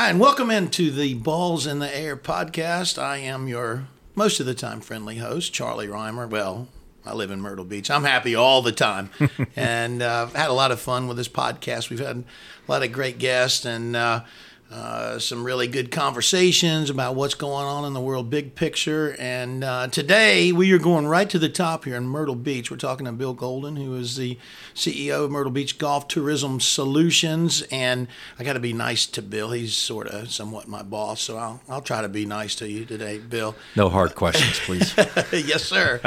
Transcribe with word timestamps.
Hi, 0.00 0.08
and 0.08 0.18
welcome 0.18 0.50
into 0.50 0.90
the 0.90 1.12
Balls 1.12 1.66
in 1.66 1.78
the 1.78 1.94
Air 1.94 2.16
podcast. 2.16 2.96
I 2.96 3.18
am 3.18 3.46
your 3.46 3.84
most 4.14 4.40
of 4.40 4.46
the 4.46 4.54
time 4.54 4.80
friendly 4.80 5.18
host, 5.18 5.52
Charlie 5.52 5.88
Rymer. 5.88 6.26
Well, 6.26 6.68
I 7.04 7.12
live 7.12 7.30
in 7.30 7.42
Myrtle 7.42 7.66
Beach. 7.66 7.90
I'm 7.90 8.04
happy 8.04 8.34
all 8.34 8.62
the 8.62 8.72
time, 8.72 9.10
and 9.56 10.00
uh, 10.00 10.22
I've 10.26 10.34
had 10.34 10.48
a 10.48 10.54
lot 10.54 10.72
of 10.72 10.80
fun 10.80 11.06
with 11.06 11.18
this 11.18 11.28
podcast. 11.28 11.90
We've 11.90 11.98
had 11.98 12.16
a 12.16 12.72
lot 12.72 12.82
of 12.82 12.92
great 12.92 13.18
guests, 13.18 13.66
and 13.66 13.94
uh, 13.94 14.22
uh, 14.70 15.18
some 15.18 15.42
really 15.42 15.66
good 15.66 15.90
conversations 15.90 16.90
about 16.90 17.16
what's 17.16 17.34
going 17.34 17.66
on 17.66 17.84
in 17.84 17.92
the 17.92 18.00
world, 18.00 18.30
big 18.30 18.54
picture. 18.54 19.16
And 19.18 19.64
uh, 19.64 19.88
today 19.88 20.52
we 20.52 20.70
are 20.72 20.78
going 20.78 21.08
right 21.08 21.28
to 21.28 21.40
the 21.40 21.48
top 21.48 21.86
here 21.86 21.96
in 21.96 22.06
Myrtle 22.06 22.36
Beach. 22.36 22.70
We're 22.70 22.76
talking 22.76 23.06
to 23.06 23.12
Bill 23.12 23.34
Golden, 23.34 23.74
who 23.74 23.96
is 23.96 24.14
the 24.14 24.38
CEO 24.72 25.24
of 25.24 25.32
Myrtle 25.32 25.50
Beach 25.50 25.76
Golf 25.76 26.06
Tourism 26.06 26.60
Solutions. 26.60 27.62
And 27.72 28.06
I 28.38 28.44
got 28.44 28.52
to 28.52 28.60
be 28.60 28.72
nice 28.72 29.06
to 29.06 29.22
Bill. 29.22 29.50
He's 29.50 29.74
sort 29.74 30.06
of 30.06 30.30
somewhat 30.30 30.68
my 30.68 30.82
boss, 30.84 31.20
so 31.20 31.36
I'll, 31.36 31.60
I'll 31.68 31.82
try 31.82 32.00
to 32.02 32.08
be 32.08 32.24
nice 32.24 32.54
to 32.56 32.68
you 32.68 32.84
today, 32.84 33.18
Bill. 33.18 33.56
No 33.74 33.88
hard 33.88 34.14
questions, 34.14 34.60
please. 34.60 34.94
yes, 35.32 35.64
sir. 35.64 36.00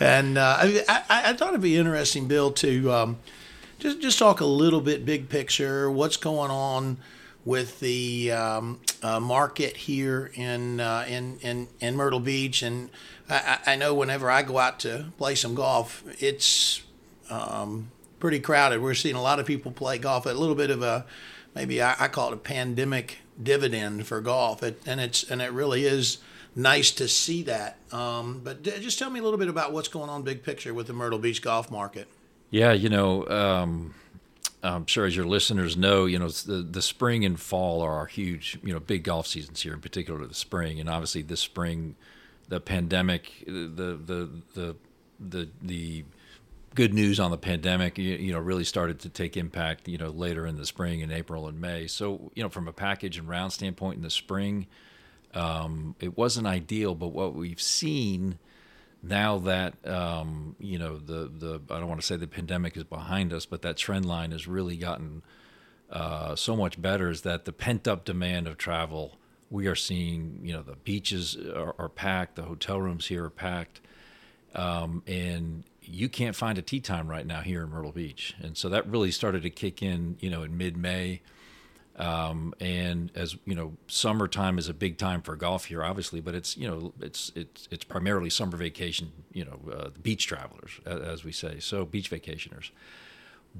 and 0.00 0.38
uh, 0.38 0.56
I, 0.60 0.84
I, 0.88 1.04
I, 1.10 1.32
thought 1.34 1.50
it'd 1.50 1.60
be 1.60 1.76
interesting, 1.76 2.28
Bill, 2.28 2.50
to 2.52 2.92
um, 2.92 3.18
just 3.78 4.00
just 4.00 4.18
talk 4.18 4.40
a 4.40 4.46
little 4.46 4.80
bit 4.80 5.04
big 5.04 5.28
picture. 5.28 5.90
What's 5.90 6.16
going 6.16 6.50
on? 6.50 6.96
With 7.46 7.78
the 7.78 8.32
um, 8.32 8.80
uh, 9.02 9.20
market 9.20 9.76
here 9.76 10.30
in, 10.34 10.80
uh, 10.80 11.06
in, 11.08 11.38
in 11.38 11.68
in 11.80 11.96
Myrtle 11.96 12.20
Beach, 12.20 12.60
and 12.62 12.90
I, 13.30 13.58
I, 13.64 13.76
know 13.76 13.94
whenever 13.94 14.28
I 14.28 14.42
go 14.42 14.58
out 14.58 14.80
to 14.80 15.06
play 15.16 15.36
some 15.36 15.54
golf, 15.54 16.02
it's 16.20 16.82
um, 17.30 17.90
pretty 18.18 18.40
crowded. 18.40 18.82
We're 18.82 18.94
seeing 18.94 19.14
a 19.14 19.22
lot 19.22 19.38
of 19.38 19.46
people 19.46 19.70
play 19.70 19.96
golf. 19.96 20.26
A 20.26 20.30
little 20.30 20.56
bit 20.56 20.70
of 20.70 20.82
a 20.82 21.06
maybe 21.54 21.80
I, 21.80 21.94
I 22.00 22.08
call 22.08 22.32
it 22.32 22.34
a 22.34 22.38
pandemic 22.38 23.18
dividend 23.40 24.08
for 24.08 24.20
golf, 24.20 24.62
it, 24.64 24.82
and 24.84 25.00
it's 25.00 25.22
and 25.22 25.40
it 25.40 25.52
really 25.52 25.84
is 25.84 26.18
nice 26.56 26.90
to 26.90 27.06
see 27.06 27.44
that. 27.44 27.78
Um, 27.92 28.40
but 28.42 28.62
just 28.62 28.98
tell 28.98 29.10
me 29.10 29.20
a 29.20 29.22
little 29.22 29.38
bit 29.38 29.48
about 29.48 29.72
what's 29.72 29.88
going 29.88 30.10
on 30.10 30.22
big 30.22 30.42
picture 30.42 30.74
with 30.74 30.88
the 30.88 30.92
Myrtle 30.92 31.20
Beach 31.20 31.42
golf 31.42 31.70
market. 31.70 32.08
Yeah, 32.50 32.72
you 32.72 32.88
know 32.88 33.28
um, 33.28 33.94
I'm 34.68 34.86
sure 34.86 35.06
as 35.06 35.14
your 35.14 35.26
listeners 35.26 35.76
know, 35.76 36.06
you 36.06 36.18
know 36.18 36.28
the 36.28 36.62
the 36.62 36.82
spring 36.82 37.24
and 37.24 37.38
fall 37.38 37.82
are 37.82 37.94
our 37.94 38.06
huge, 38.06 38.58
you 38.62 38.72
know, 38.72 38.80
big 38.80 39.04
golf 39.04 39.26
seasons 39.26 39.62
here, 39.62 39.74
in 39.74 39.80
particular 39.80 40.24
the 40.26 40.34
spring, 40.34 40.80
and 40.80 40.88
obviously 40.88 41.22
this 41.22 41.40
spring, 41.40 41.96
the 42.48 42.60
pandemic, 42.60 43.44
the 43.46 43.98
the 44.04 44.30
the 44.54 44.76
the 45.20 45.48
the 45.62 46.04
good 46.76 46.92
news 46.92 47.18
on 47.18 47.30
the 47.30 47.38
pandemic, 47.38 47.98
you, 47.98 48.14
you 48.14 48.32
know, 48.32 48.38
really 48.38 48.62
started 48.62 49.00
to 49.00 49.08
take 49.08 49.36
impact, 49.36 49.88
you 49.88 49.98
know, 49.98 50.10
later 50.10 50.46
in 50.46 50.56
the 50.56 50.66
spring 50.66 51.00
in 51.00 51.10
April 51.10 51.48
and 51.48 51.58
May. 51.58 51.86
So, 51.86 52.30
you 52.34 52.42
know, 52.42 52.50
from 52.50 52.68
a 52.68 52.72
package 52.72 53.18
and 53.18 53.26
round 53.28 53.52
standpoint 53.52 53.96
in 53.96 54.02
the 54.02 54.10
spring, 54.10 54.66
um, 55.34 55.96
it 56.00 56.16
wasn't 56.16 56.46
ideal, 56.46 56.94
but 56.94 57.08
what 57.08 57.34
we've 57.34 57.60
seen 57.60 58.38
now 59.02 59.38
that 59.38 59.86
um, 59.86 60.56
you 60.58 60.78
know 60.78 60.98
the 60.98 61.30
the 61.32 61.60
I 61.70 61.78
don't 61.78 61.88
want 61.88 62.00
to 62.00 62.06
say 62.06 62.16
the 62.16 62.26
pandemic 62.26 62.76
is 62.76 62.84
behind 62.84 63.32
us, 63.32 63.46
but 63.46 63.62
that 63.62 63.76
trend 63.76 64.06
line 64.06 64.32
has 64.32 64.46
really 64.46 64.76
gotten 64.76 65.22
uh, 65.90 66.34
so 66.36 66.56
much 66.56 66.80
better. 66.80 67.10
Is 67.10 67.22
that 67.22 67.44
the 67.44 67.52
pent 67.52 67.86
up 67.86 68.04
demand 68.04 68.48
of 68.48 68.56
travel? 68.58 69.16
We 69.50 69.66
are 69.66 69.74
seeing 69.74 70.40
you 70.42 70.52
know 70.52 70.62
the 70.62 70.76
beaches 70.76 71.36
are, 71.36 71.74
are 71.78 71.88
packed, 71.88 72.36
the 72.36 72.42
hotel 72.42 72.80
rooms 72.80 73.06
here 73.06 73.24
are 73.24 73.30
packed, 73.30 73.80
um, 74.54 75.02
and 75.06 75.64
you 75.82 76.08
can't 76.08 76.34
find 76.34 76.58
a 76.58 76.62
tee 76.62 76.80
time 76.80 77.08
right 77.08 77.26
now 77.26 77.42
here 77.42 77.62
in 77.62 77.70
Myrtle 77.70 77.92
Beach, 77.92 78.34
and 78.42 78.56
so 78.56 78.68
that 78.68 78.88
really 78.88 79.12
started 79.12 79.42
to 79.42 79.50
kick 79.50 79.82
in 79.82 80.16
you 80.20 80.30
know 80.30 80.42
in 80.42 80.56
mid 80.56 80.76
May. 80.76 81.20
Um, 81.98 82.52
and 82.60 83.10
as 83.14 83.36
you 83.46 83.54
know, 83.54 83.72
summertime 83.86 84.58
is 84.58 84.68
a 84.68 84.74
big 84.74 84.98
time 84.98 85.22
for 85.22 85.34
golf 85.34 85.64
here, 85.66 85.82
obviously, 85.82 86.20
but 86.20 86.34
it's 86.34 86.56
you 86.56 86.68
know 86.68 86.92
it's 87.00 87.32
it's 87.34 87.68
it's 87.70 87.84
primarily 87.84 88.28
summer 88.28 88.56
vacation, 88.56 89.12
you 89.32 89.44
know, 89.44 89.58
uh, 89.72 89.88
beach 90.02 90.26
travelers, 90.26 90.72
as 90.84 91.24
we 91.24 91.32
say, 91.32 91.58
so 91.58 91.86
beach 91.86 92.10
vacationers. 92.10 92.70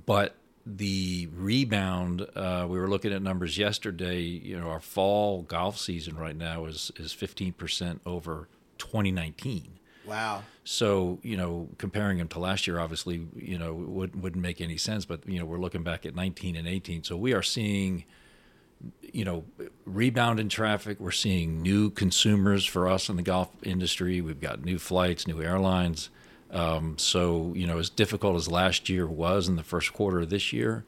But 0.05 0.35
the 0.67 1.29
rebound, 1.33 2.27
uh, 2.35 2.67
we 2.69 2.79
were 2.79 2.89
looking 2.89 3.13
at 3.13 3.23
numbers 3.23 3.57
yesterday. 3.57 4.21
You 4.21 4.61
know, 4.61 4.69
our 4.69 4.81
fall 4.81 5.43
golf 5.43 5.79
season 5.79 6.17
right 6.17 6.37
now 6.37 6.67
is 6.67 6.93
is 6.97 7.13
fifteen 7.13 7.55
percent 7.55 8.03
over 8.05 8.49
2019. 8.77 9.79
Wow. 10.05 10.43
So 10.65 11.19
you 11.23 11.39
know, 11.39 11.69
comparing 11.79 12.19
them 12.19 12.29
to 12.29 12.39
last 12.39 12.67
year, 12.67 12.79
obviously, 12.79 13.27
you 13.35 13.59
know, 13.59 13.73
would, 13.73 14.21
wouldn't 14.23 14.43
make 14.43 14.61
any 14.61 14.77
sense. 14.77 15.07
But 15.07 15.27
you 15.27 15.39
know, 15.39 15.47
we're 15.47 15.59
looking 15.59 15.83
back 15.83 16.05
at 16.05 16.15
19 16.15 16.57
and 16.57 16.69
18, 16.69 17.05
so 17.05 17.17
we 17.17 17.33
are 17.33 17.43
seeing 17.43 18.05
you 19.13 19.25
know, 19.25 19.45
rebound 19.85 20.41
in 20.41 20.49
traffic. 20.49 21.01
We're 21.01 21.11
seeing 21.11 21.63
new 21.63 21.91
consumers 21.91 22.65
for 22.67 22.89
us 22.89 23.09
in 23.09 23.17
the 23.17 23.23
golf 23.23 23.49
industry. 23.63 24.21
We've 24.21 24.41
got 24.41 24.65
new 24.65 24.79
flights, 24.79 25.27
new 25.27 25.43
airlines. 25.43 26.11
Um, 26.51 26.99
so, 26.99 27.53
you 27.57 27.67
know, 27.67 27.79
as 27.79 27.91
difficult 27.91 28.37
as 28.37 28.49
last 28.49 28.89
year 28.89 29.07
was 29.07 29.49
in 29.49 29.57
the 29.57 29.63
first 29.63 29.93
quarter 29.93 30.21
of 30.21 30.31
this 30.31 30.53
year, 30.53 30.85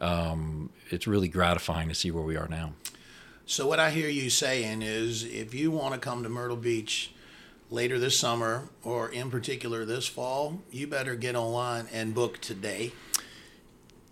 um, 0.00 0.70
it's 0.90 1.06
really 1.06 1.28
gratifying 1.28 1.88
to 1.88 1.94
see 1.94 2.10
where 2.10 2.24
we 2.24 2.36
are 2.36 2.48
now. 2.48 2.72
So, 3.46 3.66
what 3.66 3.80
I 3.80 3.90
hear 3.90 4.08
you 4.08 4.30
saying 4.30 4.82
is 4.82 5.24
if 5.24 5.54
you 5.54 5.70
want 5.70 5.94
to 5.94 6.00
come 6.00 6.22
to 6.22 6.28
Myrtle 6.28 6.56
Beach 6.56 7.12
later 7.70 7.98
this 7.98 8.18
summer 8.18 8.68
or 8.82 9.08
in 9.08 9.30
particular 9.30 9.84
this 9.84 10.06
fall, 10.06 10.60
you 10.70 10.86
better 10.86 11.14
get 11.16 11.34
online 11.34 11.86
and 11.92 12.14
book 12.14 12.40
today 12.40 12.92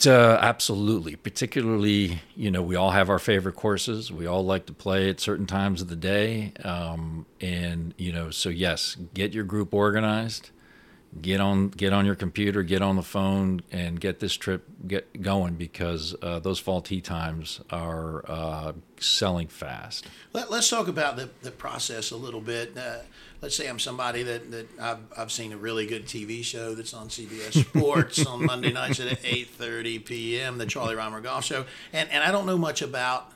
uh, 0.06 0.38
absolutely. 0.41 1.16
Particularly, 1.16 2.20
you 2.36 2.50
know, 2.50 2.62
we 2.62 2.76
all 2.76 2.91
have 2.91 3.10
our 3.10 3.19
favorite 3.19 3.56
courses. 3.56 4.12
We 4.12 4.26
all 4.26 4.44
like 4.44 4.66
to 4.66 4.72
play 4.72 5.10
at 5.10 5.20
certain 5.20 5.47
times 5.47 5.82
of 5.82 5.88
the 5.88 5.97
day. 5.97 6.53
Um, 6.64 7.26
and, 7.41 7.94
you 7.98 8.12
know, 8.12 8.31
so 8.31 8.48
yes, 8.48 8.97
get 9.14 9.32
your 9.32 9.44
group 9.44 9.75
organized. 9.75 10.50
Get 11.22 11.41
on, 11.41 11.69
get 11.70 11.94
on 11.94 12.04
your 12.04 12.14
computer, 12.14 12.62
get 12.62 12.82
on 12.82 12.97
the 12.97 13.03
phone, 13.03 13.62
and 13.72 13.98
get 13.98 14.20
this 14.20 14.34
trip 14.34 14.69
get 14.87 15.22
going 15.22 15.54
because 15.54 16.14
uh, 16.20 16.38
those 16.38 16.58
fall 16.58 16.82
tee 16.82 17.00
times 17.00 17.60
are 17.70 18.31
uh, 18.31 18.72
selling 19.00 19.48
fast. 19.48 20.06
Let, 20.34 20.50
us 20.50 20.69
talk 20.69 20.87
about 20.87 21.16
the, 21.16 21.31
the 21.41 21.50
process 21.50 22.10
a 22.10 22.16
little 22.16 22.42
bit. 22.42 22.75
Let's 23.41 23.54
say 23.54 23.69
I'm 23.69 23.78
somebody 23.78 24.25
that, 24.25 24.50
that 24.50 24.66
I've, 24.81 24.99
I've 25.16 25.32
seen 25.32 25.53
a 25.53 25.56
really 25.56 25.87
good 25.87 26.06
TV 26.06 26.43
show 26.43 26.75
that's 26.75 26.93
on 26.93 27.09
CBS 27.09 27.65
Sports 27.69 28.26
on 28.26 28.44
Monday 28.44 28.72
nights 28.72 28.99
at 28.99 29.06
8.30 29.22 30.04
p.m., 30.04 30.59
the 30.59 30.66
Charlie 30.66 30.97
Rymer 30.97 31.21
Golf 31.21 31.44
Show, 31.44 31.65
and, 31.93 32.10
and 32.10 32.25
I 32.25 32.32
don't 32.32 32.47
know 32.47 32.59
much 32.59 32.82
about 32.82 33.32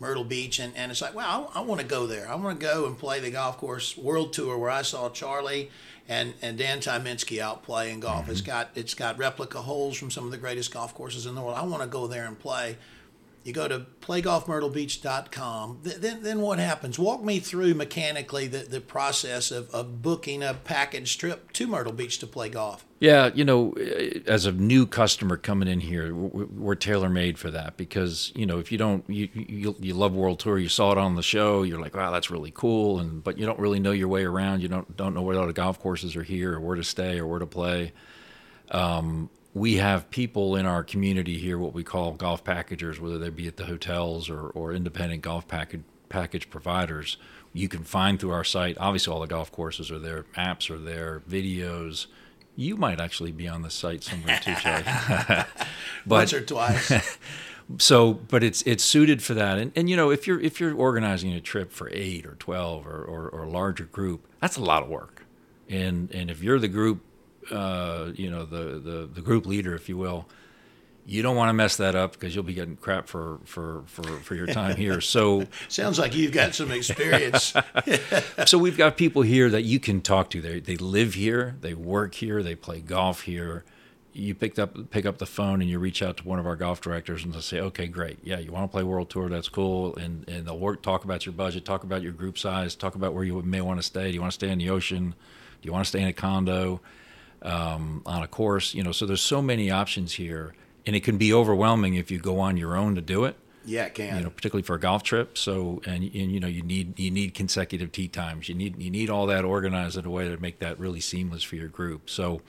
Myrtle 0.00 0.24
Beach, 0.24 0.58
and, 0.58 0.76
and 0.76 0.90
it's 0.90 1.00
like, 1.00 1.14
wow, 1.14 1.50
I, 1.54 1.60
I 1.60 1.62
want 1.62 1.80
to 1.80 1.86
go 1.86 2.06
there. 2.06 2.28
I 2.28 2.34
want 2.34 2.58
to 2.58 2.66
go 2.66 2.86
and 2.86 2.98
play 2.98 3.20
the 3.20 3.30
golf 3.30 3.58
course 3.58 3.96
world 3.96 4.32
tour 4.32 4.58
where 4.58 4.70
I 4.70 4.82
saw 4.82 5.08
Charlie 5.08 5.70
and, 6.08 6.34
and 6.42 6.58
Dan 6.58 6.80
Tyminski 6.80 7.38
out 7.38 7.62
playing 7.62 8.00
golf. 8.00 8.22
Mm-hmm. 8.22 8.32
It's 8.32 8.40
got 8.40 8.70
it's 8.74 8.94
got 8.94 9.18
replica 9.18 9.62
holes 9.62 9.96
from 9.96 10.10
some 10.10 10.24
of 10.24 10.30
the 10.30 10.36
greatest 10.36 10.72
golf 10.72 10.94
courses 10.94 11.26
in 11.26 11.34
the 11.34 11.40
world. 11.40 11.56
I 11.56 11.62
want 11.62 11.82
to 11.82 11.88
go 11.88 12.06
there 12.06 12.26
and 12.26 12.38
play 12.38 12.76
you 13.44 13.52
go 13.52 13.68
to 13.68 13.80
playgolfmyrtlebeach.com. 14.00 15.80
Then, 15.82 16.22
then 16.22 16.40
what 16.40 16.58
happens? 16.58 16.98
Walk 16.98 17.22
me 17.22 17.40
through 17.40 17.74
mechanically 17.74 18.46
the, 18.46 18.58
the 18.58 18.80
process 18.80 19.50
of, 19.50 19.68
of 19.70 20.00
booking 20.00 20.42
a 20.42 20.54
package 20.54 21.18
trip 21.18 21.52
to 21.52 21.66
Myrtle 21.66 21.92
Beach 21.92 22.18
to 22.20 22.26
play 22.26 22.48
golf. 22.48 22.86
Yeah, 23.00 23.30
you 23.34 23.44
know, 23.44 23.74
as 24.26 24.46
a 24.46 24.52
new 24.52 24.86
customer 24.86 25.36
coming 25.36 25.68
in 25.68 25.80
here, 25.80 26.14
we're 26.14 26.74
tailor 26.74 27.10
made 27.10 27.38
for 27.38 27.50
that 27.50 27.76
because 27.76 28.32
you 28.34 28.46
know 28.46 28.58
if 28.58 28.72
you 28.72 28.78
don't, 28.78 29.04
you, 29.10 29.28
you 29.34 29.76
you 29.78 29.92
love 29.92 30.14
World 30.14 30.38
Tour, 30.38 30.58
you 30.58 30.70
saw 30.70 30.92
it 30.92 30.96
on 30.96 31.14
the 31.14 31.22
show, 31.22 31.64
you're 31.64 31.80
like, 31.80 31.94
wow, 31.94 32.10
that's 32.10 32.30
really 32.30 32.50
cool, 32.50 32.98
and 32.98 33.22
but 33.22 33.36
you 33.36 33.44
don't 33.44 33.58
really 33.58 33.78
know 33.78 33.90
your 33.90 34.08
way 34.08 34.24
around. 34.24 34.62
You 34.62 34.68
don't 34.68 34.96
don't 34.96 35.12
know 35.12 35.20
where 35.20 35.38
all 35.38 35.46
the 35.46 35.52
golf 35.52 35.78
courses 35.78 36.16
are 36.16 36.22
here, 36.22 36.54
or 36.54 36.60
where 36.60 36.76
to 36.76 36.84
stay, 36.84 37.18
or 37.18 37.26
where 37.26 37.40
to 37.40 37.46
play. 37.46 37.92
Um, 38.70 39.28
we 39.54 39.76
have 39.76 40.10
people 40.10 40.56
in 40.56 40.66
our 40.66 40.82
community 40.82 41.38
here, 41.38 41.56
what 41.56 41.72
we 41.72 41.84
call 41.84 42.12
golf 42.12 42.42
packagers, 42.42 43.00
whether 43.00 43.18
they 43.18 43.30
be 43.30 43.46
at 43.46 43.56
the 43.56 43.66
hotels 43.66 44.28
or, 44.28 44.48
or 44.48 44.72
independent 44.72 45.22
golf 45.22 45.46
package 45.46 45.82
package 46.08 46.50
providers. 46.50 47.16
You 47.52 47.68
can 47.68 47.84
find 47.84 48.18
through 48.18 48.32
our 48.32 48.44
site. 48.44 48.76
Obviously, 48.78 49.12
all 49.12 49.20
the 49.20 49.28
golf 49.28 49.52
courses 49.52 49.90
are 49.92 49.98
there, 49.98 50.26
maps 50.36 50.68
are 50.70 50.78
there, 50.78 51.22
videos. 51.28 52.06
You 52.56 52.76
might 52.76 53.00
actually 53.00 53.30
be 53.30 53.46
on 53.46 53.62
the 53.62 53.70
site 53.70 54.02
somewhere 54.02 54.40
too, 54.42 54.54
Charlie. 54.56 54.84
but, 55.28 55.46
Once 56.06 56.32
or 56.32 56.40
twice. 56.40 57.16
so, 57.78 58.14
but 58.14 58.42
it's 58.42 58.62
it's 58.62 58.82
suited 58.82 59.22
for 59.22 59.34
that. 59.34 59.58
And 59.58 59.70
and 59.76 59.88
you 59.88 59.96
know, 59.96 60.10
if 60.10 60.26
you're 60.26 60.40
if 60.40 60.58
you're 60.58 60.74
organizing 60.74 61.32
a 61.32 61.40
trip 61.40 61.70
for 61.70 61.88
eight 61.92 62.26
or 62.26 62.34
twelve 62.34 62.88
or, 62.88 63.04
or, 63.04 63.28
or 63.28 63.46
larger 63.46 63.84
group, 63.84 64.26
that's 64.40 64.56
a 64.56 64.62
lot 64.62 64.82
of 64.82 64.88
work. 64.88 65.24
And 65.68 66.10
and 66.12 66.28
if 66.28 66.42
you're 66.42 66.58
the 66.58 66.68
group 66.68 67.02
uh, 67.50 68.12
you 68.14 68.30
know, 68.30 68.44
the, 68.44 68.78
the, 68.78 69.10
the 69.12 69.20
group 69.20 69.46
leader, 69.46 69.74
if 69.74 69.88
you 69.88 69.96
will, 69.96 70.26
you 71.06 71.22
don't 71.22 71.36
want 71.36 71.50
to 71.50 71.52
mess 71.52 71.76
that 71.76 71.94
up 71.94 72.12
because 72.12 72.34
you'll 72.34 72.44
be 72.44 72.54
getting 72.54 72.76
crap 72.76 73.08
for, 73.08 73.38
for, 73.44 73.82
for, 73.86 74.02
for 74.02 74.34
your 74.34 74.46
time 74.46 74.76
here. 74.76 75.00
So 75.00 75.46
sounds 75.68 75.98
like 75.98 76.14
you've 76.14 76.32
got 76.32 76.54
some 76.54 76.70
experience. 76.70 77.54
so 78.46 78.58
we've 78.58 78.78
got 78.78 78.96
people 78.96 79.22
here 79.22 79.50
that 79.50 79.62
you 79.62 79.78
can 79.78 80.00
talk 80.00 80.30
to. 80.30 80.40
They, 80.40 80.60
they 80.60 80.76
live 80.76 81.14
here, 81.14 81.56
they 81.60 81.74
work 81.74 82.14
here, 82.14 82.42
they 82.42 82.54
play 82.54 82.80
golf 82.80 83.22
here. 83.22 83.64
you 84.14 84.34
picked 84.34 84.58
up 84.58 84.90
pick 84.90 85.04
up 85.04 85.18
the 85.18 85.26
phone 85.26 85.60
and 85.60 85.68
you 85.68 85.78
reach 85.78 86.02
out 86.02 86.16
to 86.18 86.24
one 86.24 86.38
of 86.38 86.46
our 86.46 86.56
golf 86.56 86.80
directors 86.80 87.22
and 87.24 87.34
they'll 87.34 87.42
say, 87.42 87.60
okay, 87.60 87.86
great, 87.86 88.18
yeah, 88.22 88.38
you 88.38 88.50
want 88.52 88.64
to 88.64 88.72
play 88.72 88.82
World 88.82 89.10
Tour, 89.10 89.28
that's 89.28 89.48
cool, 89.50 89.94
and 89.96 90.26
and 90.28 90.46
they'll 90.46 90.58
work 90.58 90.82
talk 90.82 91.04
about 91.04 91.26
your 91.26 91.34
budget, 91.34 91.64
talk 91.66 91.84
about 91.84 92.00
your 92.00 92.12
group 92.12 92.38
size, 92.38 92.74
talk 92.74 92.94
about 92.94 93.12
where 93.12 93.24
you 93.24 93.42
may 93.42 93.60
want 93.60 93.78
to 93.78 93.82
stay. 93.82 94.08
Do 94.08 94.14
you 94.14 94.20
want 94.20 94.32
to 94.32 94.36
stay 94.36 94.48
in 94.48 94.58
the 94.58 94.70
ocean? 94.70 95.14
Do 95.60 95.66
you 95.66 95.72
want 95.72 95.84
to 95.84 95.88
stay 95.88 96.00
in 96.00 96.08
a 96.08 96.12
condo? 96.14 96.80
Um, 97.44 98.00
on 98.06 98.22
a 98.22 98.26
course, 98.26 98.72
you 98.72 98.82
know, 98.82 98.90
so 98.90 99.04
there's 99.04 99.20
so 99.20 99.42
many 99.42 99.70
options 99.70 100.14
here, 100.14 100.54
and 100.86 100.96
it 100.96 101.04
can 101.04 101.18
be 101.18 101.30
overwhelming 101.30 101.92
if 101.94 102.10
you 102.10 102.18
go 102.18 102.40
on 102.40 102.56
your 102.56 102.74
own 102.74 102.94
to 102.94 103.02
do 103.02 103.24
it. 103.24 103.36
Yeah, 103.66 103.84
it 103.84 103.94
can. 103.94 104.16
You 104.16 104.24
know, 104.24 104.30
particularly 104.30 104.62
for 104.62 104.76
a 104.76 104.80
golf 104.80 105.02
trip. 105.02 105.38
So, 105.38 105.82
and, 105.86 106.02
and 106.02 106.32
you 106.32 106.40
know, 106.40 106.48
you 106.48 106.62
need 106.62 106.98
you 106.98 107.10
need 107.10 107.34
consecutive 107.34 107.92
tee 107.92 108.08
times. 108.08 108.48
You 108.48 108.54
need 108.54 108.80
you 108.80 108.90
need 108.90 109.10
all 109.10 109.26
that 109.26 109.44
organized 109.44 109.96
in 109.96 110.04
a 110.04 110.10
way 110.10 110.28
to 110.28 110.36
make 110.38 110.58
that 110.60 110.78
really 110.78 111.00
seamless 111.00 111.42
for 111.42 111.56
your 111.56 111.68
group. 111.68 112.10
So, 112.10 112.40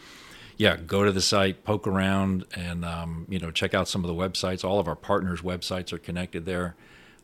yeah, 0.58 0.78
go 0.78 1.04
to 1.04 1.12
the 1.12 1.22
site, 1.22 1.64
poke 1.64 1.88
around, 1.88 2.46
and 2.54 2.84
um, 2.86 3.26
you 3.30 3.40
know, 3.40 3.52
check 3.52 3.74
out 3.74 3.88
some 3.88 4.04
of 4.04 4.08
the 4.08 4.14
websites. 4.14 4.64
All 4.64 4.80
of 4.80 4.88
our 4.88 4.96
partners' 4.96 5.42
websites 5.42 5.94
are 5.94 5.98
connected 5.98 6.46
there. 6.46 6.76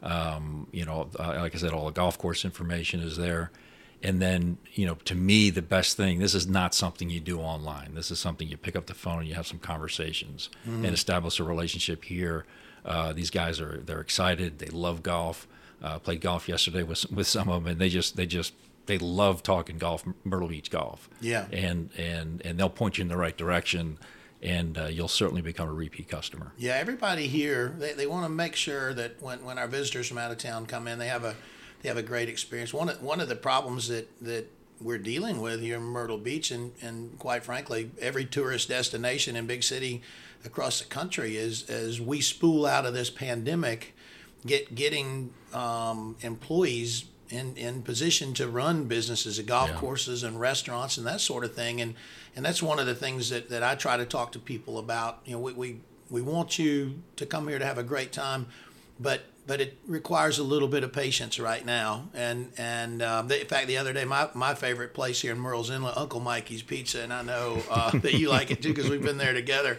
Um, 0.04 0.68
you 0.72 0.86
know, 0.86 1.10
uh, 1.20 1.36
like 1.38 1.56
I 1.56 1.58
said, 1.58 1.72
all 1.72 1.86
the 1.86 1.92
golf 1.92 2.18
course 2.18 2.44
information 2.46 3.02
is 3.02 3.18
there. 3.18 3.52
And 4.04 4.22
then, 4.22 4.58
you 4.74 4.86
know, 4.86 4.96
to 5.06 5.16
me, 5.16 5.50
the 5.52 5.62
best 5.62 5.96
thing, 5.96 6.20
this 6.20 6.34
is 6.34 6.48
not 6.48 6.74
something 6.74 7.10
you 7.10 7.20
do 7.20 7.40
online. 7.40 7.94
This 7.94 8.10
is 8.10 8.20
something 8.20 8.48
you 8.48 8.58
pick 8.58 8.76
up 8.76 8.88
the 8.88 8.94
phone 8.94 9.20
and 9.20 9.28
you 9.28 9.36
have 9.36 9.46
some 9.46 9.60
conversations 9.60 10.50
mm-hmm. 10.68 10.86
and 10.86 10.94
establish 10.94 11.40
a 11.40 11.44
relationship 11.44 12.06
here. 12.06 12.46
Uh, 12.84 13.14
these 13.14 13.30
guys 13.30 13.62
are, 13.62 13.78
they're 13.86 14.02
excited. 14.02 14.60
They 14.60 14.68
love 14.68 15.04
golf. 15.04 15.48
Uh, 15.84 16.00
played 16.00 16.22
golf 16.22 16.48
yesterday 16.48 16.84
with, 16.84 17.12
with 17.12 17.28
some 17.28 17.50
of 17.50 17.64
them 17.64 17.72
and 17.72 17.82
they 17.82 17.90
just, 17.90 18.16
they 18.16 18.26
just, 18.26 18.54
they 18.86 18.98
love 18.98 19.44
talking 19.44 19.78
golf, 19.78 20.04
Myrtle 20.24 20.48
Beach 20.48 20.70
golf. 20.70 21.10
Yeah. 21.22 21.46
And, 21.52 21.90
and, 21.98 22.42
and 22.44 22.60
they'll 22.60 22.70
point 22.70 22.98
you 22.98 23.04
in 23.04 23.08
the 23.08 23.18
right 23.18 23.36
direction 23.36 23.98
and 24.42 24.78
uh, 24.78 24.86
you'll 24.86 25.08
certainly 25.08 25.42
become 25.42 25.70
a 25.70 25.74
repeat 25.74 26.08
customer. 26.08 26.52
Yeah, 26.58 26.74
everybody 26.74 27.28
here 27.28 27.76
they, 27.78 27.94
they 27.94 28.08
want 28.08 28.26
to 28.26 28.30
make 28.30 28.56
sure 28.56 28.94
that 28.94 29.22
when, 29.22 29.44
when 29.46 29.60
our 29.60 29.68
visitors 29.68 30.08
from 30.08 30.18
out 30.18 30.32
of 30.32 30.38
town 30.40 30.66
come 30.66 30.88
in, 30.88 30.98
they 30.98 31.08
have 31.08 31.24
a 31.24 31.36
they 31.82 31.90
have 31.90 31.98
a 31.98 32.04
great 32.04 32.30
experience. 32.30 32.74
One 32.74 32.90
of, 32.90 33.02
one 33.02 33.20
of 33.20 33.30
the 33.30 33.36
problems 33.36 33.88
that, 33.88 34.08
that 34.22 34.48
we're 34.80 34.98
dealing 34.98 35.42
with 35.42 35.62
here 35.62 35.78
in 35.78 35.84
Myrtle 35.84 36.18
Beach, 36.18 36.52
and, 36.52 36.72
and 36.82 37.18
quite 37.20 37.44
frankly, 37.44 37.92
every 38.00 38.26
tourist 38.26 38.70
destination 38.70 39.36
in 39.36 39.48
big 39.48 39.64
city 39.64 40.02
across 40.44 40.82
the 40.82 40.88
country 40.88 41.38
is 41.38 41.70
as 41.70 42.02
we 42.02 42.22
spool 42.22 42.66
out 42.66 42.86
of 42.86 42.94
this 42.94 43.10
pandemic, 43.10 43.96
get 44.46 44.74
getting 44.74 45.32
um, 45.54 46.16
employees 46.22 47.06
in, 47.30 47.56
in 47.56 47.82
position 47.82 48.34
to 48.34 48.48
run 48.48 48.86
businesses 48.86 49.40
at 49.40 49.46
golf 49.46 49.70
yeah. 49.70 49.76
courses 49.78 50.24
and 50.24 50.40
restaurants 50.40 50.98
and 50.98 51.06
that 51.06 51.22
sort 51.22 51.44
of 51.44 51.54
thing. 51.54 51.80
And 51.80 51.96
and 52.36 52.46
that's 52.46 52.64
one 52.64 52.80
of 52.80 52.86
the 52.86 52.96
things 52.96 53.30
that, 53.30 53.50
that 53.50 53.64
I 53.64 53.76
try 53.76 53.98
to 53.98 54.06
talk 54.06 54.32
to 54.34 54.40
people 54.40 54.80
about. 54.80 55.20
You 55.26 55.34
know, 55.34 55.40
we, 55.40 55.54
we, 55.54 55.80
we 56.10 56.22
want 56.22 56.58
you 56.58 57.02
to 57.18 57.26
come 57.26 57.48
here 57.48 57.60
to 57.60 57.66
have 57.66 57.78
a 57.78 57.84
great 57.84 58.12
time, 58.12 58.48
but 59.00 59.24
but 59.48 59.60
it 59.60 59.80
requires 59.86 60.40
a 60.40 60.44
little 60.44 60.68
bit 60.68 60.84
of 60.84 60.94
patience 60.94 61.40
right 61.40 61.66
now. 61.66 62.10
And 62.14 62.52
and 62.58 63.02
um, 63.02 63.32
in 63.32 63.48
fact, 63.48 63.68
the 63.68 63.78
other 63.78 63.94
day, 63.94 64.06
my, 64.06 64.30
my 64.34 64.54
favorite 64.54 64.94
place 64.94 65.22
here 65.22 65.32
in 65.32 65.40
Murrells 65.40 65.70
Inlet, 65.70 65.98
Uncle 65.98 66.20
Mikey's 66.20 66.62
Pizza, 66.62 67.02
and 67.02 67.14
I 67.14 67.22
know 67.22 67.62
uh, 67.70 67.92
that 68.00 68.14
you 68.14 68.30
like 68.30 68.52
it 68.52 68.62
too 68.62 68.70
because 68.70 68.90
we've 68.90 69.02
been 69.02 69.18
there 69.18 69.34
together 69.34 69.78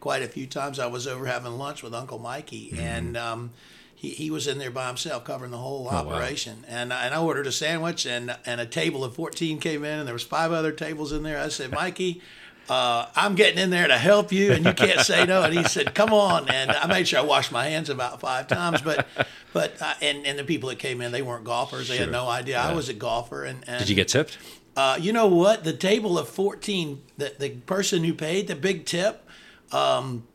quite 0.00 0.22
a 0.22 0.28
few 0.28 0.46
times. 0.46 0.78
I 0.78 0.86
was 0.86 1.06
over 1.06 1.26
having 1.26 1.52
lunch 1.58 1.82
with 1.82 1.94
Uncle 1.94 2.18
Mikey, 2.18 2.70
mm-hmm. 2.72 2.80
and 2.80 3.16
um, 3.16 3.50
he, 3.94 4.10
he 4.10 4.30
was 4.30 4.46
in 4.46 4.58
there 4.58 4.70
by 4.70 4.88
himself 4.88 5.24
covering 5.24 5.52
the 5.52 5.58
whole 5.58 5.88
oh, 5.90 5.94
operation. 5.94 6.62
Wow. 6.62 6.76
And 6.76 6.92
and 6.92 7.14
I 7.14 7.20
ordered 7.20 7.46
a 7.46 7.52
sandwich, 7.52 8.06
and 8.06 8.36
and 8.46 8.60
a 8.60 8.66
table 8.66 9.04
of 9.04 9.14
fourteen 9.14 9.60
came 9.60 9.84
in, 9.84 9.98
and 9.98 10.06
there 10.06 10.14
was 10.14 10.24
five 10.24 10.52
other 10.52 10.72
tables 10.72 11.12
in 11.12 11.22
there. 11.22 11.38
I 11.38 11.48
said, 11.48 11.70
Mikey 11.70 12.22
uh, 12.68 13.06
I'm 13.16 13.34
getting 13.34 13.58
in 13.58 13.70
there 13.70 13.88
to 13.88 13.98
help 13.98 14.32
you, 14.32 14.52
and 14.52 14.64
you 14.64 14.72
can't 14.72 15.00
say 15.00 15.26
no. 15.26 15.42
And 15.42 15.54
he 15.54 15.64
said, 15.64 15.94
"Come 15.94 16.12
on." 16.12 16.48
And 16.48 16.70
I 16.70 16.86
made 16.86 17.08
sure 17.08 17.20
I 17.20 17.22
washed 17.22 17.52
my 17.52 17.68
hands 17.68 17.90
about 17.90 18.20
five 18.20 18.46
times. 18.46 18.82
But, 18.82 19.06
but 19.52 19.80
uh, 19.80 19.94
and 20.00 20.26
and 20.26 20.38
the 20.38 20.44
people 20.44 20.68
that 20.68 20.78
came 20.78 21.00
in, 21.00 21.12
they 21.12 21.22
weren't 21.22 21.44
golfers. 21.44 21.88
They 21.88 21.96
sure. 21.96 22.06
had 22.06 22.12
no 22.12 22.28
idea 22.28 22.56
yeah. 22.56 22.68
I 22.68 22.74
was 22.74 22.88
a 22.88 22.94
golfer. 22.94 23.44
And, 23.44 23.64
and 23.66 23.78
did 23.78 23.88
you 23.88 23.96
get 23.96 24.08
tipped? 24.08 24.38
Uh, 24.76 24.96
you 25.00 25.12
know 25.12 25.26
what? 25.26 25.64
The 25.64 25.72
table 25.72 26.18
of 26.18 26.28
fourteen, 26.28 27.02
the 27.16 27.34
the 27.38 27.50
person 27.50 28.04
who 28.04 28.14
paid 28.14 28.48
the 28.48 28.56
big 28.56 28.86
tip. 28.86 29.28
Um, 29.72 30.26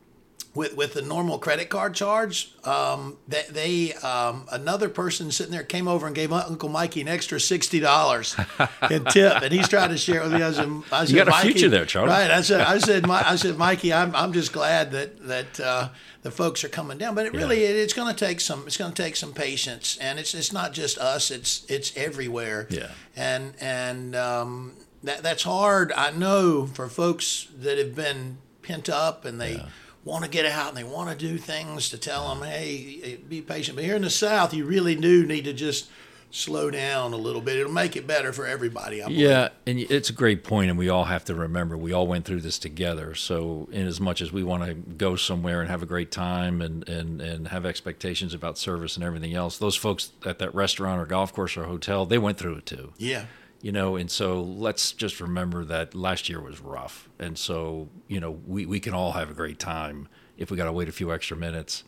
with 0.58 0.76
with 0.76 0.94
the 0.94 1.02
normal 1.02 1.38
credit 1.38 1.68
card 1.68 1.94
charge, 1.94 2.52
um, 2.64 3.16
they, 3.28 3.44
they 3.48 3.92
um, 3.94 4.44
another 4.50 4.88
person 4.88 5.30
sitting 5.30 5.52
there 5.52 5.62
came 5.62 5.86
over 5.86 6.04
and 6.04 6.16
gave 6.16 6.32
Uncle 6.32 6.68
Mikey 6.68 7.00
an 7.00 7.06
extra 7.06 7.38
sixty 7.38 7.78
dollars 7.78 8.36
in 8.90 9.04
tip, 9.04 9.40
and 9.40 9.52
he's 9.52 9.68
trying 9.68 9.90
to 9.90 9.96
share 9.96 10.20
it 10.20 10.24
with 10.24 10.32
me. 10.32 10.42
I 10.42 10.50
said, 10.50 10.68
I 10.90 11.04
said 11.04 11.10
"You 11.10 11.24
got 11.24 11.28
a 11.28 11.46
future 11.46 11.68
there, 11.68 11.86
Charlie." 11.86 12.08
Right? 12.08 12.30
I 12.32 12.40
said, 12.40 12.62
I 12.62 12.78
said, 12.88 13.06
I 13.08 13.36
said, 13.36 13.56
Mikey, 13.56 13.92
I'm 13.92 14.14
I'm 14.16 14.32
just 14.32 14.52
glad 14.52 14.90
that 14.90 15.28
that 15.28 15.60
uh, 15.60 15.88
the 16.22 16.32
folks 16.32 16.64
are 16.64 16.68
coming 16.68 16.98
down, 16.98 17.14
but 17.14 17.24
it 17.24 17.32
really 17.32 17.62
yeah. 17.62 17.68
it, 17.68 17.76
it's 17.76 17.94
going 17.94 18.12
to 18.12 18.26
take 18.26 18.40
some 18.40 18.64
it's 18.66 18.76
going 18.76 18.92
to 18.92 19.00
take 19.00 19.14
some 19.14 19.32
patience, 19.32 19.96
and 20.00 20.18
it's 20.18 20.34
it's 20.34 20.52
not 20.52 20.72
just 20.72 20.98
us; 20.98 21.30
it's 21.30 21.64
it's 21.70 21.96
everywhere. 21.96 22.66
Yeah, 22.68 22.90
and 23.14 23.54
and 23.60 24.16
um, 24.16 24.74
that 25.04 25.22
that's 25.22 25.44
hard. 25.44 25.92
I 25.92 26.10
know 26.10 26.66
for 26.66 26.88
folks 26.88 27.46
that 27.56 27.78
have 27.78 27.94
been 27.94 28.38
pent 28.62 28.88
up 28.88 29.24
and 29.24 29.40
they. 29.40 29.54
Yeah 29.54 29.68
want 30.08 30.24
to 30.24 30.30
get 30.30 30.46
out 30.46 30.68
and 30.68 30.76
they 30.76 30.84
want 30.84 31.10
to 31.10 31.16
do 31.16 31.38
things 31.38 31.90
to 31.90 31.98
tell 31.98 32.34
them, 32.34 32.48
hey, 32.48 33.00
eh, 33.04 33.16
be 33.28 33.42
patient. 33.42 33.76
But 33.76 33.84
here 33.84 33.94
in 33.94 34.02
the 34.02 34.10
South, 34.10 34.54
you 34.54 34.64
really 34.64 34.96
do 34.96 35.26
need 35.26 35.44
to 35.44 35.52
just 35.52 35.90
slow 36.30 36.70
down 36.70 37.12
a 37.12 37.16
little 37.16 37.40
bit. 37.40 37.56
It'll 37.56 37.72
make 37.72 37.96
it 37.96 38.06
better 38.06 38.32
for 38.32 38.46
everybody. 38.46 39.02
yeah, 39.08 39.48
and 39.66 39.78
it's 39.78 40.10
a 40.10 40.12
great 40.12 40.44
point, 40.44 40.70
and 40.70 40.78
we 40.78 40.88
all 40.88 41.04
have 41.04 41.24
to 41.26 41.34
remember 41.34 41.76
we 41.76 41.92
all 41.92 42.06
went 42.06 42.24
through 42.24 42.40
this 42.40 42.58
together. 42.58 43.14
So, 43.14 43.68
in 43.70 43.86
as 43.86 44.00
much 44.00 44.20
as 44.20 44.32
we 44.32 44.42
want 44.42 44.64
to 44.64 44.74
go 44.74 45.16
somewhere 45.16 45.60
and 45.60 45.70
have 45.70 45.82
a 45.82 45.86
great 45.86 46.10
time 46.10 46.60
and 46.60 46.86
and 46.88 47.20
and 47.20 47.48
have 47.48 47.64
expectations 47.64 48.34
about 48.34 48.58
service 48.58 48.96
and 48.96 49.04
everything 49.04 49.34
else, 49.34 49.58
those 49.58 49.76
folks 49.76 50.12
at 50.26 50.38
that 50.38 50.54
restaurant 50.54 51.00
or 51.00 51.06
golf 51.06 51.32
course 51.32 51.56
or 51.56 51.64
hotel, 51.64 52.04
they 52.04 52.18
went 52.18 52.36
through 52.36 52.56
it 52.56 52.66
too. 52.66 52.92
Yeah 52.98 53.24
you 53.60 53.72
know 53.72 53.96
and 53.96 54.10
so 54.10 54.40
let's 54.40 54.92
just 54.92 55.20
remember 55.20 55.64
that 55.64 55.94
last 55.94 56.28
year 56.28 56.40
was 56.40 56.60
rough 56.60 57.08
and 57.18 57.36
so 57.36 57.88
you 58.06 58.20
know 58.20 58.30
we, 58.46 58.66
we 58.66 58.80
can 58.80 58.94
all 58.94 59.12
have 59.12 59.30
a 59.30 59.34
great 59.34 59.58
time 59.58 60.08
if 60.36 60.50
we 60.50 60.56
got 60.56 60.64
to 60.64 60.72
wait 60.72 60.88
a 60.88 60.92
few 60.92 61.12
extra 61.12 61.36
minutes 61.36 61.84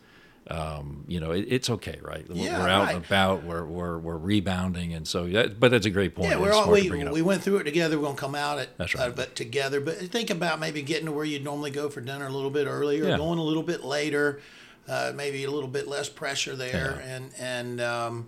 um, 0.48 1.04
you 1.06 1.20
know 1.20 1.30
it, 1.30 1.46
it's 1.48 1.70
okay 1.70 1.98
right 2.02 2.26
yeah, 2.28 2.58
we're 2.58 2.68
out 2.68 2.86
right. 2.86 2.96
and 2.96 3.04
about 3.04 3.44
we're, 3.44 3.64
we're, 3.64 3.98
we're 3.98 4.16
rebounding 4.16 4.94
and 4.94 5.06
so 5.06 5.28
that, 5.28 5.60
but 5.60 5.70
that's 5.70 5.86
a 5.86 5.90
great 5.90 6.14
point 6.14 6.30
yeah 6.30 6.38
we're 6.38 6.52
all, 6.52 6.70
we, 6.70 6.90
we 6.90 7.22
went 7.22 7.42
through 7.42 7.58
it 7.58 7.64
together 7.64 7.96
we're 7.96 8.04
going 8.04 8.16
to 8.16 8.20
come 8.20 8.34
out 8.34 8.58
at 8.58 8.76
that's 8.76 8.94
right. 8.94 9.08
Uh, 9.08 9.10
but 9.10 9.36
together 9.36 9.80
but 9.80 9.96
think 9.96 10.30
about 10.30 10.58
maybe 10.58 10.82
getting 10.82 11.06
to 11.06 11.12
where 11.12 11.24
you'd 11.24 11.44
normally 11.44 11.70
go 11.70 11.88
for 11.88 12.00
dinner 12.00 12.26
a 12.26 12.30
little 12.30 12.50
bit 12.50 12.66
earlier 12.66 13.06
yeah. 13.06 13.16
going 13.16 13.38
a 13.38 13.42
little 13.42 13.62
bit 13.62 13.84
later 13.84 14.40
uh, 14.88 15.12
maybe 15.14 15.44
a 15.44 15.50
little 15.50 15.68
bit 15.68 15.86
less 15.86 16.08
pressure 16.08 16.56
there 16.56 17.00
yeah. 17.00 17.14
and 17.14 17.30
and 17.38 17.80
um, 17.80 18.26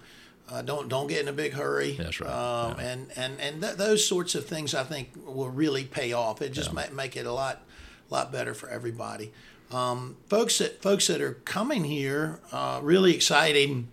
uh, 0.53 0.61
don't 0.63 0.89
don't 0.89 1.07
get 1.07 1.21
in 1.21 1.29
a 1.29 1.33
big 1.33 1.55
hurry. 1.55 1.93
That's 1.93 2.21
right. 2.21 2.31
Um, 2.31 2.77
yeah. 2.79 2.85
And 2.87 3.07
and 3.17 3.41
and 3.41 3.63
th- 3.63 3.77
those 3.77 4.07
sorts 4.07 4.35
of 4.35 4.47
things 4.47 4.75
I 4.75 4.85
think 4.85 5.11
will 5.25 5.49
really 5.49 5.85
pay 5.85 6.13
off. 6.13 6.43
It 6.43 6.53
just 6.53 6.69
yeah. 6.69 6.75
might 6.75 6.93
make 6.93 7.17
it 7.17 7.25
a 7.25 7.33
lot 7.33 7.63
lot 8.11 8.31
better 8.31 8.53
for 8.53 8.69
everybody. 8.69 9.33
Um, 9.73 10.17
folks 10.29 10.59
that 10.59 10.83
folks 10.83 11.07
that 11.07 11.23
are 11.23 11.35
coming 11.45 11.85
here, 11.85 12.41
uh, 12.53 12.81
really 12.83 13.15
exciting 13.15 13.89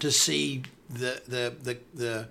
to 0.00 0.10
see 0.10 0.62
the 0.88 1.20
the 1.28 1.54
the 1.62 1.78
the 1.92 2.28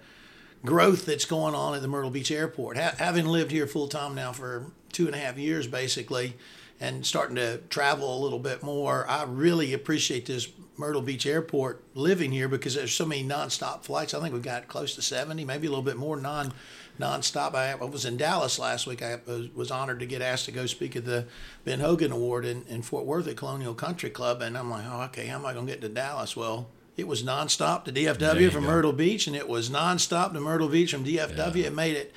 growth 0.65 1.05
that's 1.05 1.25
going 1.25 1.53
on 1.53 1.75
at 1.75 1.83
the 1.83 1.87
Myrtle 1.87 2.09
Beach 2.09 2.31
Airport. 2.31 2.77
Ha- 2.77 2.95
having 2.97 3.27
lived 3.27 3.51
here 3.51 3.67
full 3.67 3.87
time 3.87 4.15
now 4.15 4.31
for 4.31 4.71
two 4.91 5.05
and 5.05 5.15
a 5.15 5.19
half 5.19 5.37
years, 5.37 5.67
basically, 5.67 6.35
and 6.81 7.05
starting 7.05 7.35
to 7.35 7.59
travel 7.69 8.17
a 8.17 8.19
little 8.21 8.39
bit 8.39 8.63
more, 8.63 9.07
I 9.07 9.23
really 9.23 9.71
appreciate 9.71 10.25
this 10.25 10.49
Myrtle 10.77 11.03
Beach 11.03 11.27
Airport 11.27 11.83
living 11.93 12.31
here 12.31 12.47
because 12.47 12.73
there's 12.73 12.91
so 12.91 13.05
many 13.05 13.23
nonstop 13.23 13.83
flights. 13.83 14.15
I 14.15 14.19
think 14.19 14.33
we've 14.33 14.41
got 14.41 14.67
close 14.67 14.95
to 14.95 15.01
70, 15.03 15.45
maybe 15.45 15.67
a 15.67 15.69
little 15.69 15.85
bit 15.85 15.95
more 15.95 16.17
non 16.17 16.53
nonstop. 16.99 17.53
I, 17.53 17.73
I 17.73 17.75
was 17.75 18.03
in 18.03 18.17
Dallas 18.17 18.57
last 18.57 18.87
week. 18.87 19.03
I 19.03 19.19
was, 19.27 19.53
was, 19.53 19.69
honored 19.69 19.99
to 19.99 20.07
get 20.07 20.23
asked 20.23 20.45
to 20.45 20.51
go 20.51 20.65
speak 20.65 20.95
at 20.95 21.05
the 21.05 21.27
Ben 21.65 21.81
Hogan 21.81 22.11
Award 22.11 22.45
in, 22.45 22.63
in 22.67 22.81
Fort 22.81 23.05
Worth 23.05 23.27
at 23.27 23.37
Colonial 23.37 23.75
Country 23.75 24.09
Club, 24.09 24.41
and 24.41 24.57
I'm 24.57 24.71
like, 24.71 24.85
oh, 24.87 25.03
okay, 25.03 25.27
how 25.27 25.35
am 25.35 25.45
I 25.45 25.53
going 25.53 25.67
to 25.67 25.71
get 25.71 25.81
to 25.81 25.89
Dallas? 25.89 26.35
Well, 26.35 26.67
it 26.97 27.07
was 27.07 27.21
nonstop 27.21 27.85
to 27.85 27.91
DFW 27.91 28.51
from 28.51 28.63
go. 28.63 28.69
Myrtle 28.71 28.93
Beach, 28.93 29.27
and 29.27 29.35
it 29.35 29.47
was 29.47 29.69
nonstop 29.69 30.33
to 30.33 30.39
Myrtle 30.39 30.67
Beach 30.67 30.91
from 30.91 31.05
DFW. 31.05 31.55
Yeah. 31.55 31.67
It 31.67 31.73
made 31.73 31.95
it 31.95 32.11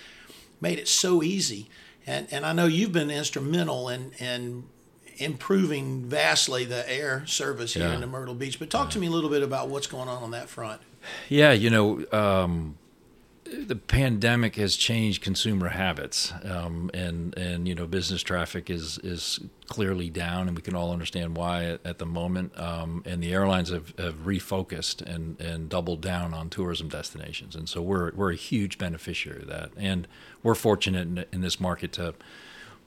made 0.58 0.78
it 0.78 0.88
so 0.88 1.22
easy. 1.22 1.68
And 2.06 2.28
and 2.30 2.44
I 2.44 2.52
know 2.52 2.66
you've 2.66 2.92
been 2.92 3.10
instrumental 3.10 3.88
in 3.88 4.12
in 4.18 4.64
improving 5.16 6.04
vastly 6.04 6.64
the 6.64 6.90
air 6.90 7.24
service 7.26 7.74
here 7.74 7.84
yeah. 7.84 7.94
in 7.94 8.00
the 8.00 8.06
Myrtle 8.06 8.34
Beach. 8.34 8.58
But 8.58 8.70
talk 8.70 8.88
yeah. 8.88 8.92
to 8.92 8.98
me 8.98 9.06
a 9.06 9.10
little 9.10 9.30
bit 9.30 9.42
about 9.42 9.68
what's 9.68 9.86
going 9.86 10.08
on 10.08 10.22
on 10.22 10.30
that 10.32 10.48
front. 10.48 10.80
Yeah, 11.28 11.52
you 11.52 11.70
know, 11.70 12.04
um, 12.12 12.76
the 13.44 13.76
pandemic 13.76 14.56
has 14.56 14.74
changed 14.76 15.22
consumer 15.22 15.68
habits, 15.68 16.32
um, 16.44 16.90
and 16.94 17.36
and 17.36 17.68
you 17.68 17.74
know, 17.74 17.86
business 17.86 18.22
traffic 18.22 18.70
is 18.70 18.98
is 18.98 19.40
clearly 19.66 20.08
down, 20.08 20.48
and 20.48 20.56
we 20.56 20.62
can 20.62 20.74
all 20.74 20.92
understand 20.92 21.36
why 21.36 21.64
at, 21.64 21.80
at 21.84 21.98
the 21.98 22.06
moment. 22.06 22.58
Um, 22.58 23.02
and 23.04 23.22
the 23.22 23.32
airlines 23.32 23.70
have, 23.70 23.92
have 23.98 24.24
refocused 24.24 25.02
and 25.02 25.38
and 25.40 25.68
doubled 25.68 26.00
down 26.00 26.32
on 26.32 26.48
tourism 26.48 26.88
destinations, 26.88 27.54
and 27.54 27.68
so 27.68 27.82
we're 27.82 28.12
we're 28.14 28.32
a 28.32 28.36
huge 28.36 28.78
beneficiary 28.78 29.42
of 29.42 29.48
that, 29.48 29.70
and 29.76 30.08
we're 30.42 30.54
fortunate 30.54 31.06
in, 31.06 31.24
in 31.30 31.40
this 31.42 31.60
market 31.60 31.92
to 31.92 32.14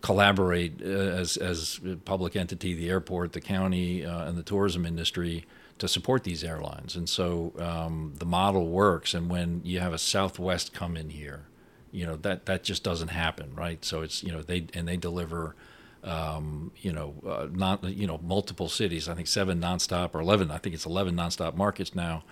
collaborate 0.02 0.82
uh, 0.82 0.86
as 0.86 1.38
as 1.38 1.80
public 2.06 2.36
entity, 2.36 2.74
the 2.74 2.90
airport, 2.90 3.34
the 3.34 3.42
county, 3.42 4.04
uh, 4.06 4.28
and 4.28 4.38
the 4.38 4.44
tourism 4.44 4.86
industry 4.86 5.46
to 5.80 5.88
support 5.88 6.24
these 6.24 6.44
airlines. 6.44 6.96
And 6.96 7.08
so 7.08 7.54
um, 7.60 8.14
the 8.18 8.26
model 8.26 8.68
works. 8.68 9.14
And 9.14 9.30
when 9.30 9.62
you 9.64 9.80
have 9.80 9.94
a 9.94 9.98
Southwest 9.98 10.74
come 10.74 10.98
in 10.98 11.10
here, 11.10 11.46
you 11.92 12.06
know 12.06 12.16
that 12.18 12.46
that 12.46 12.64
just 12.64 12.84
doesn't 12.84 13.10
happen, 13.10 13.56
right? 13.56 13.84
So 13.84 14.02
it's 14.02 14.24
you 14.24 14.32
know 14.32 14.42
they 14.42 14.68
and 14.74 14.88
they 14.88 14.98
deliver. 14.98 15.56
Um, 16.04 16.72
you 16.78 16.94
know, 16.94 17.16
uh, 17.28 17.48
not 17.52 17.84
you 17.84 18.08
know 18.08 18.20
multiple 18.24 18.70
cities. 18.70 19.10
I 19.10 19.16
think 19.16 19.28
seven 19.28 19.60
nonstop 19.60 20.14
or 20.14 20.22
eleven. 20.22 20.52
I 20.52 20.58
think 20.58 20.76
it's 20.76 20.86
eleven 20.86 21.16
nonstop 21.16 21.56
markets 21.56 21.96
now 21.96 22.24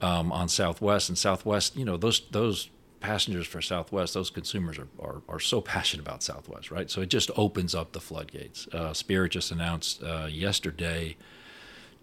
um, 0.00 0.32
on 0.32 0.48
Southwest 0.48 1.08
and 1.08 1.18
Southwest. 1.18 1.76
You 1.76 1.84
know, 1.84 1.96
those 1.96 2.22
those 2.30 2.70
passengers 3.00 3.46
for 3.46 3.60
Southwest, 3.60 4.14
those 4.14 4.30
consumers 4.30 4.78
are, 4.78 4.88
are, 4.98 5.22
are 5.28 5.38
so 5.38 5.60
passionate 5.60 6.06
about 6.06 6.22
Southwest, 6.22 6.70
right? 6.70 6.90
So 6.90 7.02
it 7.02 7.10
just 7.10 7.30
opens 7.36 7.74
up 7.74 7.92
the 7.92 8.00
floodgates. 8.00 8.66
Uh, 8.72 8.94
Spirit 8.94 9.32
just 9.32 9.50
announced 9.50 10.02
uh, 10.02 10.26
yesterday 10.30 11.16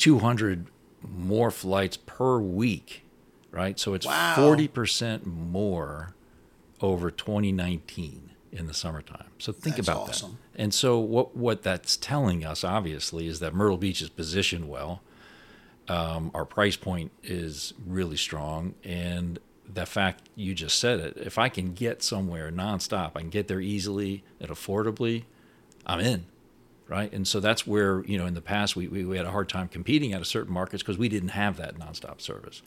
200 0.01 0.65
more 1.07 1.51
flights 1.51 1.97
per 1.97 2.39
week, 2.39 3.03
right? 3.51 3.79
So 3.79 3.93
it's 3.93 4.05
Wow. 4.05 4.35
40% 4.37 5.25
more 5.25 6.15
over 6.81 7.11
2019 7.11 8.31
in 8.51 8.65
the 8.65 8.73
summertime. 8.73 9.27
So 9.37 9.51
think 9.51 9.75
That's 9.77 9.87
about 9.87 10.09
awesome. 10.09 10.37
that. 10.55 10.61
And 10.61 10.73
so 10.73 10.99
what 10.99 11.37
what 11.37 11.61
that's 11.63 11.95
telling 11.95 12.43
us 12.43 12.63
obviously 12.63 13.27
is 13.27 13.39
that 13.39 13.53
Myrtle 13.53 13.77
Beach 13.77 14.01
is 14.01 14.09
positioned 14.09 14.67
well. 14.67 15.01
Um, 15.87 16.31
our 16.33 16.45
price 16.45 16.75
point 16.75 17.11
is 17.23 17.73
really 17.85 18.17
strong, 18.17 18.75
and 18.83 19.39
the 19.71 19.85
fact 19.85 20.29
you 20.35 20.53
just 20.53 20.79
said 20.79 20.99
it. 20.99 21.17
If 21.17 21.37
I 21.37 21.47
can 21.49 21.73
get 21.73 22.01
somewhere 22.03 22.51
nonstop, 22.51 23.11
I 23.15 23.19
can 23.21 23.29
get 23.29 23.47
there 23.47 23.61
easily 23.61 24.23
and 24.39 24.49
affordably. 24.49 25.23
I'm 25.85 25.99
in, 25.99 26.25
right? 26.87 27.11
And 27.11 27.27
so 27.27 27.39
that's 27.39 27.65
where 27.65 28.03
you 28.05 28.17
know 28.17 28.25
in 28.25 28.33
the 28.33 28.41
past 28.41 28.75
we 28.75 28.87
we, 28.87 29.05
we 29.05 29.17
had 29.17 29.25
a 29.25 29.31
hard 29.31 29.49
time 29.49 29.67
competing 29.67 30.13
out 30.13 30.21
of 30.21 30.27
certain 30.27 30.53
markets 30.53 30.83
because 30.83 30.97
we 30.97 31.09
didn't 31.09 31.29
have 31.29 31.57
that 31.57 31.77
nonstop 31.77 32.21
service. 32.21 32.61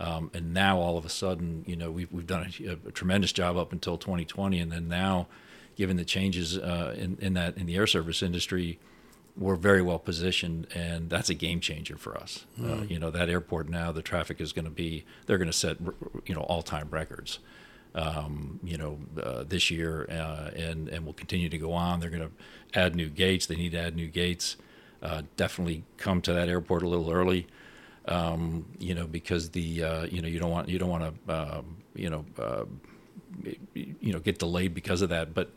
Um, 0.00 0.30
and 0.32 0.54
now 0.54 0.78
all 0.78 0.96
of 0.96 1.04
a 1.04 1.10
sudden, 1.10 1.62
you 1.66 1.76
know, 1.76 1.90
we've 1.90 2.10
we've 2.10 2.26
done 2.26 2.50
a, 2.64 2.88
a 2.88 2.92
tremendous 2.92 3.32
job 3.32 3.56
up 3.56 3.72
until 3.72 3.98
2020, 3.98 4.58
and 4.58 4.72
then 4.72 4.88
now, 4.88 5.28
given 5.76 5.96
the 5.96 6.04
changes 6.04 6.56
uh, 6.56 6.94
in 6.96 7.18
in 7.20 7.34
that 7.34 7.56
in 7.58 7.66
the 7.66 7.76
air 7.76 7.86
service 7.86 8.22
industry, 8.22 8.78
we're 9.36 9.56
very 9.56 9.82
well 9.82 9.98
positioned, 9.98 10.66
and 10.74 11.10
that's 11.10 11.28
a 11.28 11.34
game 11.34 11.60
changer 11.60 11.96
for 11.96 12.16
us. 12.16 12.46
Uh, 12.62 12.82
you 12.88 12.98
know, 12.98 13.10
that 13.10 13.28
airport 13.28 13.68
now, 13.68 13.92
the 13.92 14.02
traffic 14.02 14.40
is 14.40 14.52
going 14.52 14.64
to 14.64 14.70
be 14.70 15.04
they're 15.26 15.38
going 15.38 15.50
to 15.50 15.56
set 15.56 15.76
you 16.24 16.34
know 16.34 16.42
all 16.42 16.62
time 16.62 16.88
records. 16.90 17.38
Um, 17.92 18.60
you 18.62 18.78
know, 18.78 18.98
uh, 19.20 19.42
this 19.42 19.68
year, 19.68 20.06
uh, 20.08 20.50
and 20.54 20.88
and 20.88 21.04
will 21.04 21.12
continue 21.12 21.48
to 21.48 21.58
go 21.58 21.72
on. 21.72 21.98
They're 21.98 22.08
going 22.08 22.22
to 22.22 22.78
add 22.78 22.94
new 22.94 23.08
gates. 23.08 23.46
They 23.46 23.56
need 23.56 23.72
to 23.72 23.80
add 23.80 23.96
new 23.96 24.06
gates. 24.06 24.56
Uh, 25.02 25.22
definitely 25.36 25.82
come 25.96 26.20
to 26.22 26.32
that 26.32 26.48
airport 26.48 26.84
a 26.84 26.88
little 26.88 27.10
early 27.10 27.48
um, 28.06 28.66
you 28.78 28.94
know, 28.94 29.06
because 29.06 29.50
the 29.50 29.82
uh, 29.82 30.04
you 30.04 30.22
know 30.22 30.28
you 30.28 30.38
don't 30.38 30.50
want 30.50 30.68
you 30.68 30.78
don't 30.78 30.90
want 30.90 31.26
to 31.26 31.34
um, 31.34 31.76
you 31.94 32.10
know 32.10 32.24
uh, 32.38 32.64
you 33.74 34.12
know 34.12 34.18
get 34.18 34.38
delayed 34.38 34.74
because 34.74 35.02
of 35.02 35.10
that. 35.10 35.34
But 35.34 35.50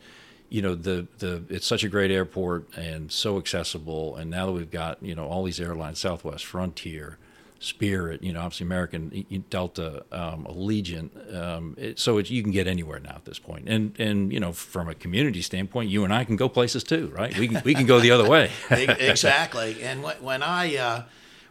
you 0.48 0.62
know 0.62 0.74
the 0.74 1.06
the 1.18 1.42
it's 1.48 1.66
such 1.66 1.84
a 1.84 1.88
great 1.88 2.10
airport 2.10 2.68
and 2.76 3.10
so 3.10 3.38
accessible. 3.38 4.16
And 4.16 4.30
now 4.30 4.46
that 4.46 4.52
we've 4.52 4.70
got 4.70 5.02
you 5.02 5.14
know 5.14 5.26
all 5.26 5.44
these 5.44 5.60
airlines, 5.60 5.98
Southwest, 5.98 6.44
Frontier, 6.44 7.18
Spirit, 7.64 8.22
you 8.22 8.32
know, 8.32 8.40
obviously 8.40 8.66
American, 8.66 9.44
Delta, 9.48 10.04
um, 10.12 10.44
Allegiant. 10.44 11.34
Um, 11.34 11.74
it, 11.78 11.98
so 11.98 12.18
it, 12.18 12.28
you 12.28 12.42
can 12.42 12.52
get 12.52 12.66
anywhere 12.66 13.00
now 13.00 13.14
at 13.14 13.24
this 13.24 13.38
point. 13.38 13.68
And 13.68 13.98
and 13.98 14.32
you 14.32 14.38
know, 14.38 14.52
from 14.52 14.88
a 14.88 14.94
community 14.94 15.42
standpoint, 15.42 15.90
you 15.90 16.04
and 16.04 16.12
I 16.12 16.24
can 16.24 16.36
go 16.36 16.48
places 16.48 16.84
too, 16.84 17.10
right? 17.16 17.36
We 17.38 17.48
can 17.48 17.62
we 17.64 17.74
can 17.74 17.86
go 17.86 18.00
the 18.00 18.10
other 18.10 18.28
way. 18.28 18.50
Exactly. 19.14 19.82
And 19.82 20.02
when, 20.02 20.16
when 20.16 20.42
I 20.42 20.76
uh, 20.76 21.02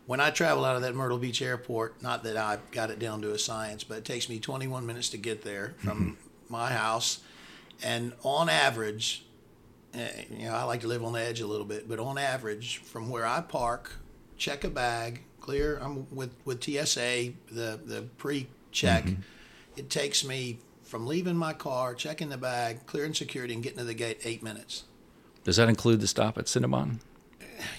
when 0.06 0.20
I 0.20 0.30
travel 0.30 0.66
out 0.66 0.76
of 0.76 0.82
that 0.84 0.94
Myrtle 0.94 1.18
Beach 1.18 1.42
airport, 1.42 2.02
not 2.02 2.24
that 2.24 2.38
I've 2.38 2.70
got 2.72 2.90
it 2.90 3.00
down 3.00 3.22
to 3.22 3.32
a 3.32 3.40
science, 3.40 3.84
but 3.84 3.98
it 3.98 4.06
takes 4.06 4.30
me 4.30 4.40
21 4.40 4.86
minutes 4.86 5.10
to 5.10 5.18
get 5.18 5.44
there 5.44 5.74
from 5.78 6.18
my 6.50 6.72
house, 6.72 7.22
and 7.82 8.14
on 8.24 8.50
average, 8.50 9.26
eh, 9.94 10.26
you 10.30 10.46
know, 10.46 10.54
I 10.54 10.64
like 10.64 10.82
to 10.82 10.88
live 10.88 11.04
on 11.04 11.14
the 11.14 11.22
edge 11.22 11.42
a 11.42 11.48
little 11.48 11.66
bit, 11.66 11.88
but 11.90 12.00
on 12.00 12.18
average, 12.18 12.78
from 12.78 13.10
where 13.10 13.26
I 13.26 13.42
park, 13.42 13.94
check 14.38 14.64
a 14.64 14.70
bag, 14.70 15.22
clear. 15.42 15.78
I'm 15.82 16.08
with 16.16 16.32
with 16.46 16.64
TSA, 16.64 17.34
the 17.52 17.80
the 17.84 18.06
pre-check. 18.18 19.06
Mm-hmm. 19.06 19.22
It 19.76 19.90
takes 19.90 20.24
me 20.24 20.60
from 20.84 21.08
leaving 21.08 21.36
my 21.36 21.54
car, 21.54 21.96
checking 21.96 22.30
the 22.30 22.38
bag, 22.38 22.86
clearing 22.86 23.14
security, 23.14 23.54
and 23.54 23.64
getting 23.64 23.80
to 23.80 23.84
the 23.84 23.96
gate 23.96 24.20
eight 24.24 24.44
minutes 24.44 24.84
Does 25.44 25.56
that 25.58 25.68
include 25.70 26.00
the 26.02 26.08
stop 26.08 26.38
at 26.38 26.46
Cinnabon? 26.46 27.00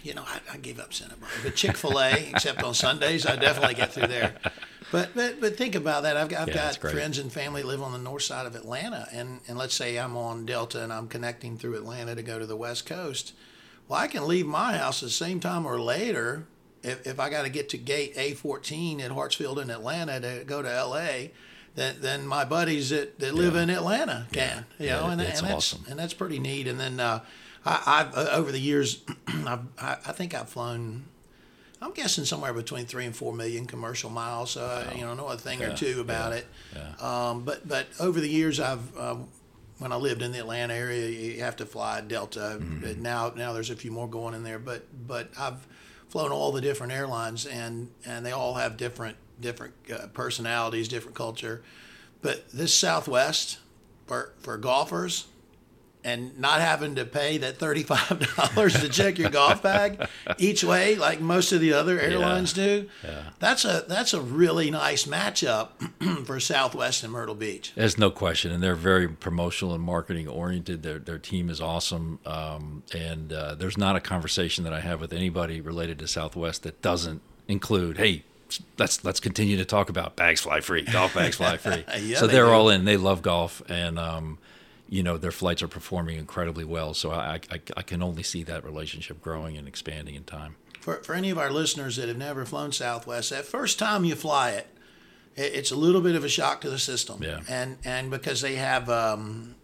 you 0.02 0.14
know, 0.14 0.22
I, 0.26 0.40
I 0.54 0.56
gave 0.56 0.80
up 0.80 0.90
Cinnabon. 0.90 1.26
But 1.42 1.54
Chick 1.56 1.76
Fil 1.76 1.98
A, 2.00 2.28
except 2.30 2.62
on 2.62 2.74
Sundays, 2.74 3.26
I 3.26 3.36
definitely 3.36 3.74
get 3.74 3.92
through 3.92 4.06
there. 4.08 4.34
But 4.90 5.10
but 5.14 5.40
but 5.40 5.56
think 5.56 5.74
about 5.74 6.02
that. 6.04 6.16
I've 6.16 6.28
got, 6.28 6.42
I've 6.42 6.48
Yeah, 6.48 6.72
got 6.72 6.76
friends 6.90 7.18
and 7.18 7.32
family 7.32 7.62
live 7.62 7.82
on 7.82 7.92
the 7.92 7.98
north 7.98 8.22
side 8.22 8.46
of 8.46 8.54
Atlanta, 8.54 9.08
and 9.12 9.40
and 9.48 9.56
let's 9.58 9.74
say 9.74 9.96
I'm 9.98 10.16
on 10.16 10.46
Delta 10.46 10.82
and 10.82 10.92
I'm 10.92 11.08
connecting 11.08 11.56
through 11.58 11.76
Atlanta 11.76 12.14
to 12.14 12.22
go 12.22 12.38
to 12.38 12.46
the 12.46 12.56
West 12.56 12.86
Coast. 12.86 13.32
Well, 13.88 14.00
I 14.00 14.06
can 14.06 14.26
leave 14.26 14.46
my 14.46 14.76
house 14.76 15.00
the 15.00 15.10
same 15.10 15.40
time 15.40 15.66
or 15.66 15.80
later 15.80 16.46
if, 16.82 17.06
if 17.06 17.20
I 17.20 17.28
got 17.30 17.42
to 17.42 17.48
get 17.50 17.68
to 17.70 17.78
gate 17.78 18.14
A14 18.16 19.00
at 19.02 19.10
Hartsfield 19.10 19.60
in 19.62 19.70
Atlanta 19.70 20.20
to 20.20 20.44
go 20.44 20.62
to 20.62 20.68
LA. 20.84 21.28
Then, 21.74 21.96
then 22.00 22.26
my 22.26 22.44
buddies 22.44 22.90
that, 22.90 23.18
that 23.18 23.34
live 23.34 23.54
Yeah. 23.56 23.62
in 23.62 23.70
Atlanta 23.70 24.26
can, 24.32 24.64
you 24.78 24.86
know, 24.90 25.06
Yeah, 25.06 25.10
and, 25.12 25.20
it's 25.20 25.40
and 25.40 25.48
that's 25.48 25.72
awesome. 25.74 25.84
and 25.90 25.98
that's 25.98 26.14
pretty 26.14 26.38
neat. 26.38 26.68
And 26.68 26.78
then 26.78 27.00
uh, 27.00 27.20
I, 27.66 27.82
I've 27.84 28.16
uh, 28.16 28.30
over 28.30 28.52
the 28.52 28.60
years, 28.60 29.02
I've, 29.28 29.60
I, 29.78 29.92
I 30.06 30.12
think 30.12 30.34
I've 30.34 30.48
flown. 30.48 31.06
I'm 31.82 31.90
guessing 31.92 32.24
somewhere 32.24 32.52
between 32.54 32.86
three 32.86 33.04
and 33.04 33.14
four 33.14 33.32
million 33.34 33.66
commercial 33.66 34.08
miles. 34.08 34.52
So 34.52 34.64
I, 34.64 34.94
you 34.94 35.00
know, 35.02 35.14
know 35.14 35.26
a 35.26 35.36
thing 35.36 35.62
or 35.62 35.74
two 35.74 36.00
about 36.00 36.30
yeah, 36.32 36.38
it. 36.38 36.46
yeah. 36.76 37.28
Um, 37.30 37.42
but 37.44 37.66
but 37.66 37.88
over 37.98 38.20
the 38.20 38.28
years, 38.30 38.60
I've 38.60 38.96
um, 38.96 39.28
when 39.84 39.92
I 39.92 39.96
lived 39.96 40.22
in 40.22 40.32
the 40.32 40.38
Atlanta 40.38 40.72
area, 40.72 41.10
you 41.10 41.40
have 41.40 41.56
to 41.56 41.66
fly 41.66 42.00
Delta. 42.00 42.58
Mm-hmm. 42.58 43.02
Now 43.02 43.34
now 43.36 43.52
there's 43.52 43.68
a 43.68 43.76
few 43.76 43.90
more 43.90 44.08
going 44.08 44.32
in 44.34 44.42
there, 44.42 44.58
but 44.58 44.86
but 45.06 45.28
I've 45.38 45.66
flown 46.08 46.32
all 46.32 46.52
the 46.52 46.62
different 46.62 46.90
airlines, 46.94 47.44
and 47.44 47.90
and 48.06 48.24
they 48.24 48.32
all 48.32 48.54
have 48.54 48.78
different 48.78 49.18
different 49.38 49.74
uh, 49.92 50.06
personalities, 50.14 50.88
different 50.88 51.14
culture. 51.14 51.62
But 52.22 52.50
this 52.50 52.74
Southwest 52.74 53.58
for 54.06 54.32
for 54.38 54.56
golfers 54.56 55.26
and 56.04 56.38
not 56.38 56.60
having 56.60 56.94
to 56.96 57.04
pay 57.06 57.38
that 57.38 57.58
$35 57.58 58.80
to 58.80 58.88
check 58.90 59.18
your 59.18 59.30
golf 59.30 59.62
bag 59.62 60.06
each 60.38 60.62
way 60.62 60.96
like 60.96 61.20
most 61.20 61.50
of 61.50 61.60
the 61.60 61.72
other 61.72 61.98
airlines 61.98 62.52
do. 62.52 62.88
Yeah. 63.02 63.30
That's 63.38 63.64
a 63.64 63.84
that's 63.88 64.12
a 64.12 64.20
really 64.20 64.70
nice 64.70 65.06
matchup 65.06 65.68
for 66.26 66.38
Southwest 66.38 67.02
and 67.02 67.12
Myrtle 67.12 67.34
Beach. 67.34 67.72
There's 67.74 67.96
no 67.98 68.10
question, 68.10 68.52
and 68.52 68.62
they're 68.62 68.74
very 68.74 69.08
promotional 69.08 69.74
and 69.74 69.82
marketing 69.82 70.28
oriented. 70.28 70.82
Their 70.82 70.98
their 70.98 71.18
team 71.18 71.48
is 71.48 71.60
awesome, 71.60 72.18
um, 72.26 72.82
and 72.94 73.32
uh, 73.32 73.54
there's 73.54 73.78
not 73.78 73.96
a 73.96 74.00
conversation 74.00 74.64
that 74.64 74.72
I 74.74 74.80
have 74.80 75.00
with 75.00 75.12
anybody 75.12 75.60
related 75.60 75.98
to 76.00 76.08
Southwest 76.08 76.62
that 76.64 76.82
doesn't 76.82 77.22
include, 77.48 77.96
hey. 77.96 78.24
Let's 78.78 79.02
let's 79.02 79.18
continue 79.18 79.56
to 79.56 79.64
talk 79.64 79.88
about 79.88 80.14
bags 80.14 80.42
fly 80.42 80.60
free, 80.60 80.82
golf 80.82 81.14
bags 81.14 81.36
fly 81.36 81.56
free. 81.56 81.84
Yeah, 82.00 82.18
so 82.18 82.26
they 82.28 82.34
they're 82.34 82.52
all 82.52 82.68
in. 82.68 82.84
They 82.84 82.96
love 82.98 83.20
golf, 83.20 83.62
and 83.68 83.98
um, 83.98 84.38
you 84.88 85.02
know 85.02 85.16
their 85.16 85.32
flights 85.32 85.62
are 85.62 85.68
performing 85.68 86.18
incredibly 86.18 86.64
well. 86.64 86.94
So 86.94 87.10
I, 87.10 87.40
I 87.50 87.60
I 87.76 87.82
can 87.82 88.02
only 88.02 88.22
see 88.22 88.42
that 88.44 88.64
relationship 88.64 89.22
growing 89.22 89.56
and 89.56 89.66
expanding 89.66 90.14
in 90.14 90.24
time. 90.24 90.56
For, 90.80 90.96
for 90.96 91.14
any 91.14 91.30
of 91.30 91.38
our 91.38 91.50
listeners 91.50 91.96
that 91.96 92.08
have 92.08 92.18
never 92.18 92.44
flown 92.44 92.70
Southwest, 92.70 93.30
that 93.30 93.46
first 93.46 93.78
time 93.78 94.04
you 94.04 94.14
fly 94.14 94.50
it, 94.50 94.66
it 95.34 95.54
it's 95.54 95.70
a 95.70 95.76
little 95.76 96.02
bit 96.02 96.14
of 96.14 96.24
a 96.24 96.28
shock 96.28 96.60
to 96.62 96.70
the 96.70 96.78
system. 96.78 97.22
Yeah. 97.22 97.40
And 97.48 97.78
and 97.84 98.10
because 98.10 98.40
they 98.40 98.56
have 98.56 98.90
um, 98.90 99.54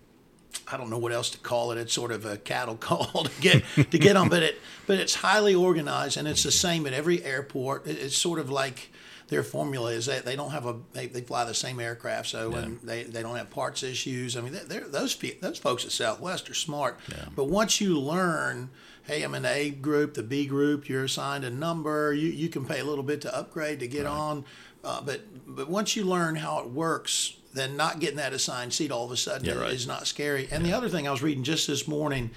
I 0.73 0.77
don't 0.77 0.91
know 0.91 0.99
what 0.99 1.12
else 1.12 1.31
to 1.31 1.39
call 1.39 1.73
it. 1.73 1.79
It's 1.79 1.93
sort 1.93 2.12
of 2.12 2.25
a 2.25 2.37
cattle 2.37 2.77
call 2.77 3.25
to 3.25 3.41
get 3.41 3.65
to 3.77 3.99
get 3.99 4.17
on, 4.17 4.29
but 4.29 4.43
it 4.43 4.59
but 4.87 4.99
it's 4.99 5.17
highly 5.17 5.55
organized 5.55 6.17
and 6.17 6.27
it's 6.27 6.43
the 6.43 6.53
same 6.53 6.87
at 6.87 6.93
every 6.93 7.23
airport. 7.23 7.87
It's 7.87 8.17
sort 8.17 8.39
of 8.39 8.50
like 8.50 8.91
their 9.31 9.43
formula 9.43 9.93
is 9.93 10.07
that 10.07 10.25
they 10.25 10.37
don't 10.37 10.51
have 10.51 10.67
a 10.67 10.77
they, 10.93 11.07
they 11.07 11.23
fly 11.23 11.45
the 11.45 11.55
same 11.55 11.81
aircraft, 11.81 12.29
so 12.29 12.51
when 12.51 12.79
they, 12.83 13.05
they 13.05 13.23
don't 13.23 13.37
have 13.37 13.49
parts 13.49 13.83
issues. 13.83 14.37
I 14.37 14.41
mean, 14.43 14.59
those 14.69 15.15
pe- 15.15 15.39
those 15.39 15.57
folks 15.59 15.85
at 15.85 15.93
Southwest 15.93 16.51
are 16.51 16.55
smart. 16.55 16.99
But 17.35 17.45
once 17.45 17.81
you 17.81 17.99
learn, 17.99 18.71
hey, 19.05 19.23
I'm 19.23 19.35
in 19.35 19.43
the 19.43 19.55
A 19.55 19.71
group, 19.71 20.15
the 20.15 20.23
B 20.23 20.47
group, 20.47 20.89
you're 20.89 21.05
assigned 21.05 21.45
a 21.45 21.51
number. 21.51 22.13
You 22.13 22.29
you 22.29 22.49
can 22.49 22.67
pay 22.67 22.81
a 22.81 22.85
little 22.85 23.05
bit 23.05 23.21
to 23.23 23.35
upgrade 23.35 23.81
to 23.81 23.89
get 23.89 24.05
on, 24.05 24.45
uh, 24.85 25.01
but 25.01 25.21
but 25.47 25.69
once 25.71 25.95
you 25.97 26.05
learn 26.05 26.37
how 26.37 26.59
it 26.61 26.69
works, 26.71 27.37
then 27.55 27.77
not 27.77 28.01
getting 28.01 28.17
that 28.17 28.33
assigned 28.33 28.73
seat 28.73 28.91
all 28.91 29.05
of 29.05 29.13
a 29.13 29.17
sudden 29.17 29.47
Yeah, 29.47 29.55
right. 29.55 29.73
is 29.73 29.87
not 29.87 30.07
scary. 30.09 30.49
And 30.51 30.65
the 30.65 30.73
other 30.73 30.89
thing 30.89 31.07
I 31.07 31.11
was 31.13 31.23
reading 31.23 31.45
just 31.45 31.67
this 31.69 31.87
morning 31.89 32.31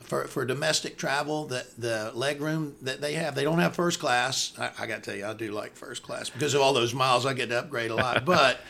for, 0.00 0.26
for 0.26 0.44
domestic 0.44 0.96
travel, 0.96 1.46
the 1.46 1.66
the 1.76 2.12
leg 2.14 2.40
room 2.40 2.76
that 2.82 3.00
they 3.00 3.14
have, 3.14 3.34
they 3.34 3.44
don't 3.44 3.58
have 3.58 3.74
first 3.74 3.98
class. 3.98 4.52
I, 4.58 4.70
I 4.78 4.86
got 4.86 5.02
to 5.02 5.10
tell 5.10 5.14
you, 5.18 5.26
I 5.26 5.34
do 5.34 5.52
like 5.52 5.76
first 5.76 6.02
class 6.02 6.30
because 6.30 6.54
of 6.54 6.60
all 6.60 6.72
those 6.72 6.94
miles 6.94 7.26
I 7.26 7.34
get 7.34 7.48
to 7.50 7.58
upgrade 7.58 7.90
a 7.90 7.94
lot. 7.96 8.24
but 8.24 8.60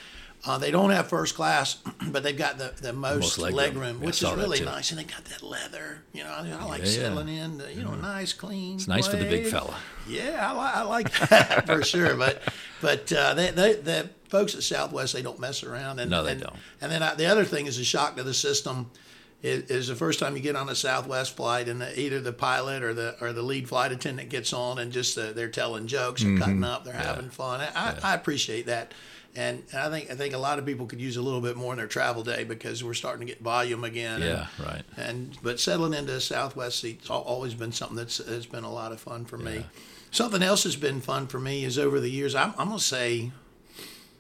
Uh, 0.46 0.56
they 0.56 0.70
don't 0.70 0.90
have 0.90 1.08
first 1.08 1.34
class, 1.34 1.78
but 2.12 2.22
they've 2.22 2.38
got 2.38 2.58
the, 2.58 2.72
the 2.80 2.92
most, 2.92 3.36
Most 3.36 3.38
legroom. 3.40 3.52
leg 3.54 3.74
room, 3.76 3.98
Yeah, 4.00 4.06
which 4.06 4.22
is 4.22 4.30
really 4.32 4.60
nice. 4.64 4.90
And 4.92 4.98
they 5.00 5.02
got 5.02 5.24
that 5.24 5.42
leather. 5.42 6.02
You 6.12 6.22
know, 6.22 6.30
I, 6.30 6.48
I 6.60 6.64
like 6.64 6.82
Yeah, 6.82 6.90
settling 6.90 7.28
in. 7.28 7.58
The, 7.58 7.74
you 7.74 7.82
know, 7.82 7.96
nice, 7.96 8.32
clean. 8.32 8.76
It's 8.76 8.86
nice 8.86 9.08
for 9.08 9.16
the 9.16 9.24
big 9.24 9.46
fella. 9.46 9.76
Yeah, 10.08 10.38
I, 10.40 10.52
li- 10.54 10.72
I 10.74 10.82
like 10.84 11.10
that 11.28 11.66
for 11.66 11.82
sure. 11.82 12.14
But 12.14 12.40
but 12.80 13.12
uh, 13.12 13.34
they, 13.34 13.50
they, 13.50 13.72
the 13.74 14.10
folks 14.28 14.54
at 14.54 14.62
Southwest 14.62 15.12
they 15.12 15.22
don't 15.22 15.40
mess 15.40 15.64
around. 15.64 15.98
And, 15.98 16.08
No, 16.08 16.22
they 16.22 16.32
and, 16.32 16.40
don't. 16.42 16.56
And 16.80 16.92
then 16.92 17.02
I, 17.02 17.16
the 17.16 17.26
other 17.26 17.44
thing 17.44 17.66
is 17.66 17.76
a 17.80 17.84
shock 17.84 18.14
to 18.16 18.22
the 18.22 18.32
system. 18.34 18.92
Is, 19.40 19.70
is 19.70 19.86
the 19.86 19.94
first 19.94 20.18
time 20.18 20.34
you 20.36 20.42
get 20.42 20.56
on 20.56 20.68
a 20.68 20.74
Southwest 20.74 21.36
flight 21.36 21.68
and 21.68 21.80
the, 21.80 22.00
either 22.00 22.18
the 22.20 22.32
pilot 22.32 22.82
or 22.82 22.92
the 22.92 23.16
or 23.20 23.32
the 23.32 23.42
lead 23.42 23.68
flight 23.68 23.92
attendant 23.92 24.30
gets 24.30 24.52
on 24.52 24.80
and 24.80 24.90
just 24.90 25.16
uh, 25.16 25.30
they're 25.32 25.48
telling 25.48 25.86
jokes, 25.86 26.22
they're 26.22 26.32
Mm-hmm. 26.32 26.42
cutting 26.42 26.64
up, 26.64 26.84
they're 26.84 26.92
having 26.94 27.30
fun. 27.30 27.60
I, 27.60 27.68
I, 27.74 27.98
I 28.02 28.14
appreciate 28.14 28.66
that, 28.66 28.94
and, 29.36 29.62
and 29.70 29.80
I 29.80 29.90
think 29.90 30.10
I 30.10 30.16
think 30.16 30.34
a 30.34 30.38
lot 30.38 30.58
of 30.58 30.66
people 30.66 30.86
could 30.86 31.00
use 31.00 31.16
a 31.16 31.22
little 31.22 31.40
bit 31.40 31.56
more 31.56 31.72
in 31.72 31.76
their 31.78 31.86
travel 31.86 32.24
day 32.24 32.42
because 32.42 32.82
we're 32.82 32.94
starting 32.94 33.24
to 33.28 33.32
get 33.32 33.40
volume 33.40 33.84
again. 33.84 34.22
and- 34.22 34.24
Yeah, 34.24 34.46
right. 34.66 34.82
and 34.96 35.38
but 35.40 35.60
settling 35.60 35.94
into 35.94 36.14
a 36.16 36.20
Southwest 36.20 36.80
seat's 36.80 37.08
always 37.08 37.54
been 37.54 37.70
something 37.70 37.96
that's 37.96 38.16
has 38.18 38.44
been 38.46 38.64
a 38.64 38.72
lot 38.72 38.90
of 38.90 38.98
fun 39.00 39.24
for 39.24 39.38
me. 39.38 39.64
Something 40.10 40.42
else 40.42 40.64
has 40.64 40.74
been 40.74 41.00
fun 41.00 41.28
for 41.28 41.38
me 41.38 41.64
is 41.64 41.78
over 41.78 42.00
the 42.00 42.10
years. 42.10 42.34
I'm, 42.34 42.54
I'm 42.58 42.66
gonna 42.68 42.80
say, 42.80 43.30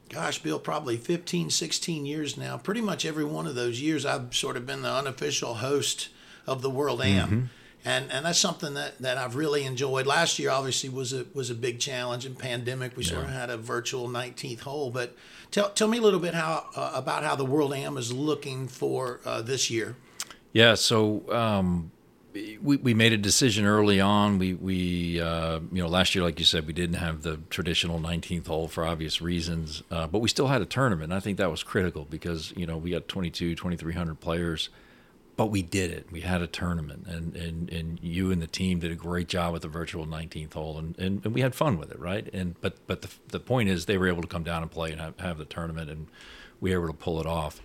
gosh, 0.08 0.40
Bill, 0.40 0.58
probably 0.58 0.96
15, 0.96 1.50
16 1.50 2.06
years 2.06 2.36
now. 2.36 2.56
Pretty 2.56 2.80
much 2.80 3.04
every 3.04 3.24
one 3.24 3.46
of 3.46 3.54
those 3.54 3.80
years, 3.80 4.06
I've 4.06 4.34
sort 4.34 4.56
of 4.56 4.66
been 4.66 4.82
the 4.82 4.92
unofficial 4.92 5.54
host 5.54 6.08
of 6.46 6.62
the 6.62 6.70
World 6.70 7.02
Am. 7.02 7.50
And, 7.84 8.10
and 8.10 8.26
that's 8.26 8.38
something 8.38 8.74
that, 8.74 8.98
that 8.98 9.18
I've 9.18 9.36
really 9.36 9.64
enjoyed. 9.64 10.06
Last 10.06 10.38
year, 10.38 10.50
obviously, 10.50 10.88
was 10.88 11.12
a 11.12 11.26
was 11.32 11.48
a 11.48 11.54
big 11.54 11.78
challenge 11.78 12.26
and 12.26 12.36
pandemic. 12.36 12.96
We 12.96 13.04
sort 13.04 13.24
of 13.24 13.30
had 13.30 13.50
a 13.50 13.56
virtual 13.56 14.08
19th 14.08 14.60
hole. 14.60 14.90
But 14.90 15.16
tell 15.50 15.70
tell 15.70 15.88
me 15.88 15.98
a 15.98 16.00
little 16.00 16.18
bit 16.18 16.34
how 16.34 16.66
uh, 16.74 16.92
about 16.94 17.22
how 17.22 17.36
the 17.36 17.44
World 17.44 17.72
Am 17.72 17.96
is 17.96 18.12
looking 18.12 18.66
for 18.66 19.20
uh, 19.24 19.42
this 19.42 19.70
year. 19.70 19.96
Yeah, 20.52 20.74
so 20.74 21.22
um, 21.32 21.92
we 22.62 22.76
we 22.76 22.94
made 22.94 23.12
a 23.12 23.18
decision 23.18 23.64
early 23.66 24.00
on. 24.00 24.38
We 24.38 24.54
we 24.54 25.20
uh, 25.20 25.60
you 25.72 25.82
know 25.82 25.88
last 25.88 26.14
year, 26.14 26.24
like 26.24 26.38
you 26.38 26.44
said, 26.44 26.66
we 26.66 26.72
didn't 26.72 26.96
have 26.96 27.22
the 27.22 27.38
traditional 27.50 27.98
19th 27.98 28.46
hole 28.46 28.68
for 28.68 28.84
obvious 28.84 29.20
reasons, 29.20 29.82
uh, 29.90 30.06
but 30.06 30.20
we 30.20 30.28
still 30.28 30.48
had 30.48 30.62
a 30.62 30.66
tournament. 30.66 31.12
And 31.12 31.14
I 31.14 31.20
think 31.20 31.38
that 31.38 31.50
was 31.50 31.62
critical 31.62 32.06
because 32.08 32.52
you 32.56 32.66
know 32.66 32.76
we 32.76 32.90
got 32.90 33.08
22, 33.08 33.54
2300 33.54 34.20
players, 34.20 34.68
but 35.36 35.46
we 35.46 35.62
did 35.62 35.90
it. 35.90 36.06
We 36.10 36.20
had 36.20 36.42
a 36.42 36.46
tournament, 36.46 37.06
and 37.06 37.36
and 37.36 37.70
and 37.70 37.98
you 38.02 38.30
and 38.30 38.42
the 38.42 38.46
team 38.46 38.80
did 38.80 38.92
a 38.92 38.96
great 38.96 39.28
job 39.28 39.52
with 39.52 39.62
the 39.62 39.68
virtual 39.68 40.06
19th 40.06 40.54
hole, 40.54 40.78
and, 40.78 40.98
and, 40.98 41.24
and 41.24 41.34
we 41.34 41.40
had 41.40 41.54
fun 41.54 41.78
with 41.78 41.90
it, 41.90 41.98
right? 41.98 42.28
And 42.32 42.60
but 42.60 42.76
but 42.86 43.02
the 43.02 43.10
the 43.28 43.40
point 43.40 43.68
is 43.68 43.86
they 43.86 43.98
were 43.98 44.08
able 44.08 44.22
to 44.22 44.28
come 44.28 44.44
down 44.44 44.62
and 44.62 44.70
play 44.70 44.92
and 44.92 45.00
have, 45.00 45.18
have 45.20 45.38
the 45.38 45.44
tournament, 45.44 45.90
and 45.90 46.08
we 46.60 46.70
were 46.76 46.84
able 46.84 46.92
to 46.92 46.98
pull 46.98 47.20
it 47.20 47.26
off 47.26 47.62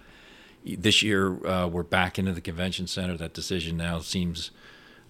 this 0.65 1.01
year 1.01 1.45
uh, 1.45 1.67
we're 1.67 1.83
back 1.83 2.17
into 2.17 2.31
the 2.31 2.41
convention 2.41 2.87
center. 2.87 3.17
That 3.17 3.33
decision 3.33 3.77
now 3.77 3.99
seems, 3.99 4.51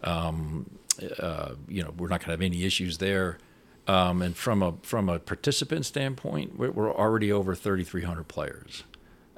um, 0.04 0.70
uh, 1.20 1.54
you 1.68 1.84
know, 1.84 1.94
we're 1.98 2.08
not 2.08 2.20
going 2.20 2.26
to 2.26 2.32
have 2.32 2.42
any 2.42 2.64
issues 2.64 2.98
there. 2.98 3.38
Um, 3.88 4.22
and 4.22 4.36
from 4.36 4.64
a 4.64 4.76
from 4.82 5.10
a 5.10 5.20
participant 5.20 5.86
standpoint, 5.86 6.58
we're, 6.58 6.72
we're 6.72 6.94
already 6.94 7.34
over 7.34 7.54
3,300 7.54 8.28
players, 8.30 8.84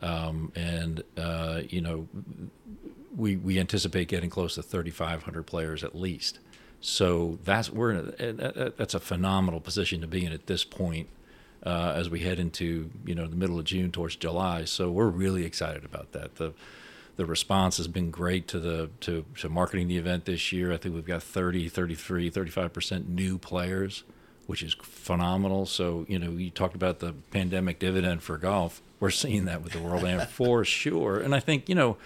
um, 0.01 0.51
and 0.55 1.03
uh, 1.17 1.61
you 1.67 1.81
know, 1.81 2.07
we 3.15 3.37
we 3.37 3.59
anticipate 3.59 4.07
getting 4.07 4.29
close 4.29 4.53
to 4.55 4.61
3,500 4.61 5.43
players 5.47 5.83
at 5.83 5.95
least. 5.95 6.39
So 6.79 7.39
that's 7.43 7.71
we're 7.71 7.91
in 7.91 8.39
a, 8.39 8.69
that's 8.69 8.93
a 8.93 8.99
phenomenal 8.99 9.59
position 9.59 10.01
to 10.01 10.07
be 10.07 10.23
in 10.23 10.31
at 10.31 10.45
this 10.45 10.63
point 10.63 11.07
uh, 11.65 11.93
as 11.95 12.09
we 12.09 12.19
head 12.19 12.39
into 12.39 12.91
you 13.03 13.15
know 13.15 13.25
the 13.25 13.35
middle 13.35 13.57
of 13.57 13.65
June 13.65 13.91
towards 13.91 14.15
July. 14.15 14.65
So 14.65 14.91
we're 14.91 15.07
really 15.07 15.45
excited 15.45 15.83
about 15.83 16.11
that. 16.11 16.35
The 16.35 16.53
the 17.15 17.25
response 17.25 17.77
has 17.77 17.87
been 17.87 18.11
great 18.11 18.47
to 18.49 18.59
the 18.59 18.89
to, 19.01 19.25
to 19.37 19.49
marketing 19.49 19.87
the 19.87 19.97
event 19.97 20.25
this 20.25 20.51
year. 20.51 20.73
I 20.73 20.77
think 20.77 20.95
we've 20.95 21.05
got 21.05 21.23
30, 21.23 21.69
33, 21.69 22.29
35% 22.29 23.07
new 23.07 23.37
players, 23.37 24.03
which 24.47 24.61
is 24.61 24.75
phenomenal. 24.81 25.65
So, 25.65 26.05
you 26.09 26.19
know, 26.19 26.31
you 26.31 26.49
talked 26.49 26.75
about 26.75 26.99
the 26.99 27.13
pandemic 27.31 27.79
dividend 27.79 28.21
for 28.21 28.37
golf. 28.37 28.81
We're 28.99 29.11
seeing 29.11 29.45
that 29.45 29.61
with 29.61 29.73
the 29.73 29.79
World 29.79 30.03
Am 30.03 30.27
for 30.27 30.65
sure. 30.65 31.19
And 31.19 31.33
I 31.33 31.39
think, 31.39 31.69
you 31.69 31.75
know, 31.75 31.97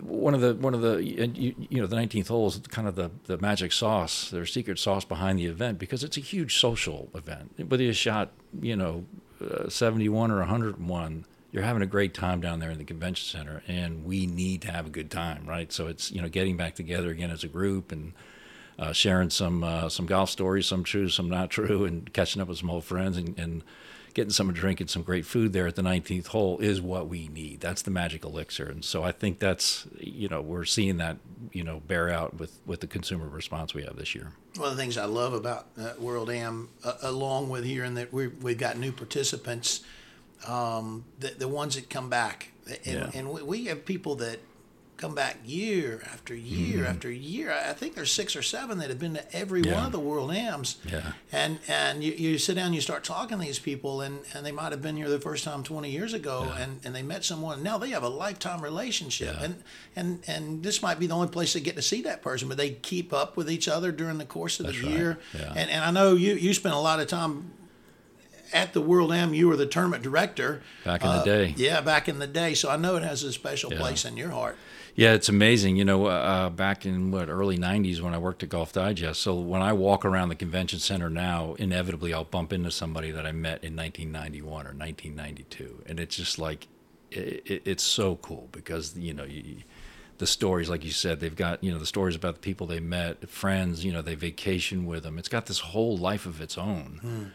one 0.00 0.34
of 0.34 0.40
the 0.40 0.54
one 0.54 0.74
of 0.74 0.80
the 0.80 1.04
you, 1.04 1.54
you 1.70 1.80
know 1.80 1.86
the 1.86 1.94
19th 1.94 2.28
hole 2.28 2.48
is 2.48 2.58
kind 2.68 2.88
of 2.88 2.96
the 2.96 3.12
the 3.26 3.38
magic 3.38 3.70
sauce 3.72 4.28
their 4.30 4.44
secret 4.44 4.76
sauce 4.76 5.04
behind 5.04 5.38
the 5.38 5.46
event 5.46 5.78
because 5.78 6.02
it's 6.02 6.16
a 6.16 6.20
huge 6.20 6.58
social 6.58 7.08
event 7.14 7.52
whether 7.68 7.84
you 7.84 7.92
shot 7.92 8.30
you 8.60 8.74
know 8.74 9.04
uh, 9.40 9.68
71 9.68 10.32
or 10.32 10.38
101 10.38 11.24
you're 11.52 11.62
having 11.62 11.82
a 11.82 11.86
great 11.86 12.14
time 12.14 12.40
down 12.40 12.58
there 12.58 12.70
in 12.70 12.78
the 12.78 12.84
convention 12.84 13.38
center 13.38 13.62
and 13.68 14.04
we 14.04 14.26
need 14.26 14.62
to 14.62 14.72
have 14.72 14.86
a 14.86 14.90
good 14.90 15.10
time 15.10 15.44
right 15.46 15.72
so 15.72 15.86
it's 15.86 16.10
you 16.10 16.20
know 16.20 16.28
getting 16.28 16.56
back 16.56 16.74
together 16.74 17.10
again 17.10 17.30
as 17.30 17.44
a 17.44 17.48
group 17.48 17.92
and 17.92 18.12
uh, 18.78 18.92
sharing 18.92 19.30
some 19.30 19.62
uh, 19.62 19.88
some 19.88 20.06
golf 20.06 20.30
stories 20.30 20.66
some 20.66 20.82
true 20.82 21.08
some 21.08 21.28
not 21.28 21.50
true 21.50 21.84
and 21.84 22.12
catching 22.12 22.40
up 22.42 22.48
with 22.48 22.58
some 22.58 22.70
old 22.70 22.84
friends 22.84 23.16
and, 23.16 23.38
and 23.38 23.62
getting 24.14 24.30
some 24.30 24.52
drink 24.52 24.80
and 24.80 24.90
some 24.90 25.02
great 25.02 25.24
food 25.24 25.52
there 25.52 25.66
at 25.66 25.76
the 25.76 25.82
19th 25.82 26.28
hole 26.28 26.58
is 26.58 26.80
what 26.80 27.08
we 27.08 27.28
need. 27.28 27.60
That's 27.60 27.82
the 27.82 27.90
magic 27.90 28.24
elixir. 28.24 28.66
And 28.66 28.84
so 28.84 29.02
I 29.02 29.12
think 29.12 29.38
that's, 29.38 29.86
you 29.98 30.28
know, 30.28 30.40
we're 30.40 30.64
seeing 30.64 30.98
that, 30.98 31.16
you 31.52 31.64
know, 31.64 31.80
bear 31.80 32.10
out 32.10 32.38
with, 32.38 32.58
with 32.66 32.80
the 32.80 32.86
consumer 32.86 33.28
response 33.28 33.74
we 33.74 33.84
have 33.84 33.96
this 33.96 34.14
year. 34.14 34.32
One 34.56 34.70
of 34.70 34.76
the 34.76 34.82
things 34.82 34.98
I 34.98 35.06
love 35.06 35.32
about 35.32 35.68
uh, 35.80 35.92
World 35.98 36.30
Am, 36.30 36.68
uh, 36.84 36.94
along 37.02 37.48
with 37.48 37.64
hearing 37.64 37.94
that 37.94 38.12
we 38.12 38.28
we've 38.28 38.58
got 38.58 38.76
new 38.76 38.92
participants, 38.92 39.82
um, 40.48 41.04
the, 41.18 41.28
the 41.38 41.48
ones 41.48 41.74
that 41.76 41.88
come 41.90 42.08
back. 42.10 42.48
And, 42.66 42.78
Yeah. 42.86 43.10
and 43.14 43.30
we, 43.30 43.42
we 43.42 43.64
have 43.66 43.84
people 43.84 44.14
that 44.16 44.38
come 44.98 45.14
back 45.16 45.36
year 45.44 46.00
after 46.12 46.32
year 46.32 46.84
Mm-hmm. 46.84 46.86
after 46.86 47.10
year. 47.10 47.50
I 47.52 47.72
think 47.72 47.96
there's 47.96 48.12
six 48.12 48.36
or 48.36 48.42
seven 48.42 48.78
that 48.78 48.88
have 48.88 49.00
been 49.00 49.14
to 49.14 49.36
every 49.36 49.60
one 49.62 49.84
of 49.84 49.90
the 49.90 49.98
World 49.98 50.30
Ams. 50.30 50.76
Yeah. 50.88 51.12
And 51.32 51.58
and 51.66 52.04
you, 52.04 52.12
you 52.12 52.38
sit 52.38 52.54
down, 52.54 52.66
and 52.66 52.74
you 52.76 52.80
start 52.80 53.02
talking 53.02 53.36
to 53.40 53.44
these 53.44 53.58
people, 53.58 54.00
and, 54.00 54.20
and 54.32 54.46
they 54.46 54.52
might 54.52 54.70
have 54.70 54.80
been 54.80 54.96
here 54.96 55.08
the 55.08 55.18
first 55.18 55.42
time 55.42 55.64
20 55.64 55.90
years 55.90 56.12
ago, 56.14 56.44
Yeah. 56.46 56.62
and, 56.62 56.80
and 56.84 56.94
they 56.94 57.02
met 57.02 57.24
someone. 57.24 57.64
Now 57.64 57.78
they 57.78 57.90
have 57.90 58.04
a 58.04 58.08
lifetime 58.08 58.60
relationship, 58.62 59.34
Yeah. 59.38 59.44
and 59.44 59.62
and 59.96 60.22
and 60.28 60.62
this 60.62 60.82
might 60.82 61.00
be 61.00 61.08
the 61.08 61.14
only 61.14 61.28
place 61.28 61.52
they 61.54 61.60
get 61.60 61.74
to 61.74 61.82
see 61.82 62.02
that 62.02 62.22
person, 62.22 62.46
but 62.46 62.56
they 62.56 62.70
keep 62.70 63.12
up 63.12 63.36
with 63.36 63.50
each 63.50 63.66
other 63.66 63.90
during 63.90 64.18
the 64.18 64.24
course 64.26 64.60
of 64.60 64.66
That's 64.66 64.78
the 64.80 64.86
right. 64.86 64.96
year. 64.96 65.18
Yeah. 65.34 65.52
And 65.56 65.68
and 65.68 65.84
I 65.84 65.90
know 65.90 66.14
you 66.14 66.34
you 66.34 66.54
spent 66.54 66.76
a 66.76 66.78
lot 66.78 67.00
of 67.00 67.08
time 67.08 67.50
at 68.52 68.72
the 68.72 68.80
World 68.80 69.12
Am. 69.12 69.34
You 69.34 69.48
were 69.48 69.56
the 69.56 69.66
tournament 69.66 70.02
director 70.02 70.62
Back 70.84 71.02
in 71.02 71.08
the 71.08 71.14
Uh, 71.16 71.24
day. 71.24 71.54
Yeah, 71.56 71.80
back 71.80 72.08
in 72.08 72.18
the 72.18 72.26
day. 72.26 72.54
So 72.54 72.70
I 72.70 72.76
know 72.76 72.96
it 72.96 73.02
has 73.02 73.22
a 73.22 73.32
special 73.32 73.72
Yeah. 73.72 73.78
place 73.78 74.04
in 74.04 74.16
your 74.16 74.30
heart. 74.30 74.56
Yeah, 74.94 75.14
it's 75.14 75.28
amazing. 75.30 75.76
You 75.76 75.86
know, 75.86 76.04
uh, 76.06 76.50
back 76.50 76.84
in 76.84 77.10
what 77.10 77.30
early 77.30 77.56
'90s 77.56 78.02
when 78.02 78.12
I 78.12 78.18
worked 78.18 78.42
at 78.42 78.50
Golf 78.50 78.72
Digest. 78.74 79.22
So 79.22 79.34
when 79.34 79.62
I 79.62 79.72
walk 79.72 80.04
around 80.04 80.28
the 80.28 80.34
convention 80.34 80.80
center 80.80 81.08
now, 81.08 81.54
inevitably 81.58 82.12
I'll 82.12 82.24
bump 82.24 82.52
into 82.52 82.70
somebody 82.70 83.10
that 83.10 83.24
I 83.26 83.32
met 83.32 83.64
in 83.64 83.74
1991 83.74 84.66
or 84.66 84.74
1992, 84.74 85.82
and 85.86 85.98
it's 85.98 86.16
just 86.16 86.38
like 86.38 86.68
it, 87.10 87.42
it, 87.46 87.62
it's 87.64 87.82
so 87.82 88.16
cool 88.16 88.48
because 88.52 88.96
you 88.98 89.14
know 89.14 89.24
you, 89.24 89.62
the 90.18 90.26
stories, 90.26 90.68
like 90.68 90.84
you 90.84 90.90
said, 90.90 91.20
they've 91.20 91.34
got 91.36 91.64
you 91.64 91.72
know 91.72 91.78
the 91.78 91.86
stories 91.86 92.14
about 92.14 92.34
the 92.34 92.40
people 92.40 92.66
they 92.66 92.80
met, 92.80 93.26
friends. 93.30 93.84
You 93.86 93.92
know, 93.92 94.02
they 94.02 94.14
vacation 94.14 94.84
with 94.84 95.04
them. 95.04 95.18
It's 95.18 95.28
got 95.28 95.46
this 95.46 95.60
whole 95.60 95.96
life 95.96 96.26
of 96.26 96.40
its 96.42 96.58
own 96.58 97.32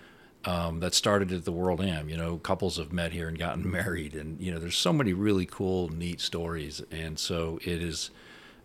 um, 0.48 0.80
that 0.80 0.94
started 0.94 1.32
at 1.34 1.44
the 1.44 1.52
World 1.52 1.82
Am. 1.82 2.08
You 2.10 2.16
know, 2.16 2.38
couples 2.38 2.78
have 2.78 2.94
met 2.94 3.12
here 3.12 3.28
and 3.28 3.38
gotten 3.38 3.70
married, 3.72 4.16
and 4.16 4.40
you 4.42 4.52
know, 4.52 4.60
there's 4.60 4.78
so 4.78 4.94
many 4.94 5.14
really 5.14 5.46
cool, 5.46 5.90
neat 5.90 6.22
stories, 6.22 6.82
and 6.90 7.20
so 7.20 7.60
it 7.64 7.84
is 7.84 8.10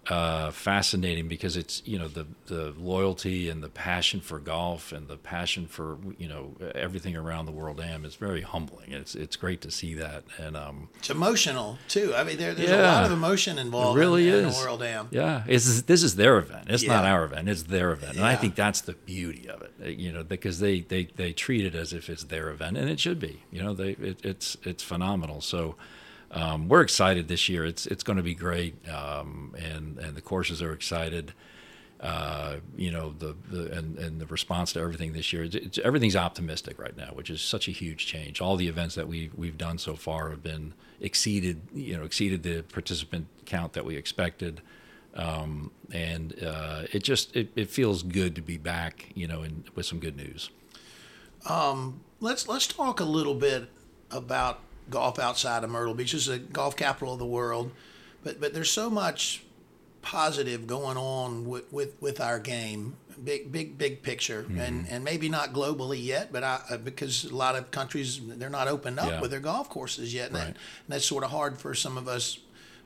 uh, 0.09 0.51
fascinating 0.51 1.29
because 1.29 1.57
it's 1.57 1.81
you 1.85 1.97
know 1.97 2.09
the 2.09 2.27
the 2.47 2.75
loyalty 2.77 3.49
and 3.49 3.63
the 3.63 3.69
passion 3.69 4.21
for 4.21 4.41
golf 4.41 4.91
and 4.91 5.07
the 5.07 5.17
passion 5.17 5.67
for 5.67 5.97
you 6.19 6.29
know 6.29 6.57
everything 6.75 7.17
around 7.17 7.47
the 7.47 7.53
World 7.53 7.81
Am 7.81 8.05
is 8.05 8.17
very 8.17 8.41
humbling. 8.41 8.91
It's 8.91 9.15
it's 9.15 9.37
great 9.37 9.61
to 9.61 9.71
see 9.71 9.95
that, 9.95 10.25
and 10.39 10.57
um, 10.57 10.89
It's 10.99 11.11
emotional 11.11 11.79
too. 11.87 12.15
I 12.17 12.25
mean, 12.25 12.37
there, 12.37 12.53
there's 12.53 12.71
a 12.71 12.83
lot 12.83 13.05
of 13.05 13.13
emotion 13.13 13.59
involved. 13.59 13.97
It 13.97 14.01
really 14.01 14.29
in, 14.29 14.35
in 14.35 14.45
is. 14.47 14.59
the 14.59 14.65
World 14.65 14.83
Am. 14.83 15.07
Yeah, 15.13 15.45
it's, 15.47 15.83
this 15.83 16.03
is 16.03 16.17
their 16.17 16.39
event. 16.39 16.69
It's 16.69 16.85
not 16.85 17.05
our 17.05 17.25
event. 17.25 17.49
It's 17.49 17.63
their 17.65 17.93
event, 17.93 18.17
and 18.17 18.27
I 18.27 18.35
think 18.35 18.57
that's 18.57 18.81
the 18.81 18.95
beauty 18.95 19.49
of 19.49 19.63
it. 19.63 19.99
You 19.99 20.13
know, 20.13 20.25
because 20.25 20.59
they, 20.59 20.81
they, 20.81 21.05
they 21.05 21.33
treat 21.33 21.65
it 21.65 21.75
as 21.77 21.93
if 21.93 22.11
it's 22.11 22.25
their 22.25 22.51
event, 22.51 22.77
and 22.77 22.89
it 22.91 22.99
should 22.99 23.21
be. 23.21 23.43
You 23.53 23.63
know, 23.63 23.75
they 23.75 23.91
it, 23.93 24.25
it's 24.25 24.57
it's 24.65 24.83
phenomenal. 24.83 25.41
So 25.41 25.77
um, 26.33 26.69
we're 26.69 26.81
excited 26.81 27.29
this 27.29 27.49
year. 27.49 27.65
It's 27.65 27.87
it's 27.87 28.03
going 28.03 28.17
to 28.17 28.23
be 28.23 28.35
great, 28.35 28.89
um, 28.89 29.55
and 29.59 29.99
and 29.99 30.17
the 30.17 30.21
courses 30.21 30.63
are 30.63 30.73
excited. 30.73 31.33
Uh, 32.01 32.57
you 32.77 32.91
know 32.91 33.15
the, 33.19 33.37
the 33.49 33.71
and, 33.73 33.97
and 33.99 34.21
the 34.21 34.27
response 34.27 34.73
to 34.73 34.81
everything 34.81 35.13
this 35.13 35.33
year. 35.33 35.45
It's, 35.45 35.55
it's, 35.55 35.79
everything's 35.79 36.17
optimistic 36.17 36.81
right 36.81 36.97
now, 36.97 37.11
which 37.13 37.31
is 37.31 37.41
such 37.41 37.69
a 37.69 37.71
huge 37.71 38.07
change. 38.07 38.41
All 38.41 38.57
the 38.57 38.67
events 38.67 38.97
that 38.97 39.07
we 39.07 39.31
we've 39.37 39.59
done 39.59 39.79
so 39.79 39.95
far 39.95 40.31
have 40.31 40.43
been 40.43 40.75
exceeded. 41.01 41.61
You 41.73 41.99
know, 41.99 42.05
exceeded 42.05 42.43
the 42.43 42.63
participant 42.63 43.29
count 43.47 43.75
that 43.75 43.85
we 43.85 43.97
expected 43.97 44.63
um, 45.15 45.71
and 45.93 46.35
uh, 46.43 46.83
it 46.93 47.03
just 47.03 47.35
it, 47.37 47.51
it 47.55 47.69
feels 47.69 48.03
good 48.03 48.35
to 48.37 48.43
be 48.43 48.57
back, 48.57 49.11
you 49.15 49.27
know, 49.27 49.43
and 49.43 49.65
with 49.75 49.87
some 49.87 49.99
good 49.99 50.17
news. 50.17 50.51
Let's 52.21 52.49
let's 52.49 52.67
talk 52.67 53.01
a 53.01 53.05
little 53.05 53.35
bit 53.35 53.69
about 54.11 54.61
golf 54.91 55.19
outside 55.19 55.65
of 55.65 55.71
Myrtle 55.71 55.95
Beach. 55.95 56.15
is 56.15 56.27
the 56.27 56.39
golf 56.39 56.77
capital 56.77 57.15
of 57.15 57.19
the 57.19 57.27
world, 57.27 57.71
but 58.23 58.41
but 58.41 58.55
there's 58.55 58.71
so 58.71 58.91
much 58.91 59.43
positive 60.03 60.67
going 60.67 60.97
on 60.97 61.47
with, 61.47 61.73
with, 61.73 61.95
with 62.03 62.21
our 62.21 62.39
game 62.39 62.97
big 63.23 63.53
big 63.53 63.79
big 63.79 64.03
picture 64.03 64.43
mm-hmm. 64.43 64.59
and 64.59 64.89
and 64.89 65.05
maybe 65.05 65.29
not 65.29 65.53
globally 65.53 66.03
yet 66.03 66.33
but 66.33 66.43
I 66.43 66.61
uh, 66.71 66.77
because 66.79 67.25
a 67.25 67.37
lot 67.37 67.55
of 67.55 67.71
countries 67.71 68.21
they're 68.21 68.51
not 68.51 68.69
opened 68.69 68.99
up 68.99 69.09
yeah. 69.11 69.21
with 69.21 69.31
their 69.31 69.39
golf 69.39 69.69
courses 69.69 70.13
yet 70.13 70.29
and, 70.29 70.35
right. 70.35 70.41
that, 70.41 70.49
and, 70.49 70.57
that's 70.89 71.05
sort 71.05 71.23
of 71.23 71.31
hard 71.31 71.59
for 71.59 71.75
some 71.75 71.97
of 71.99 72.09
us 72.09 72.39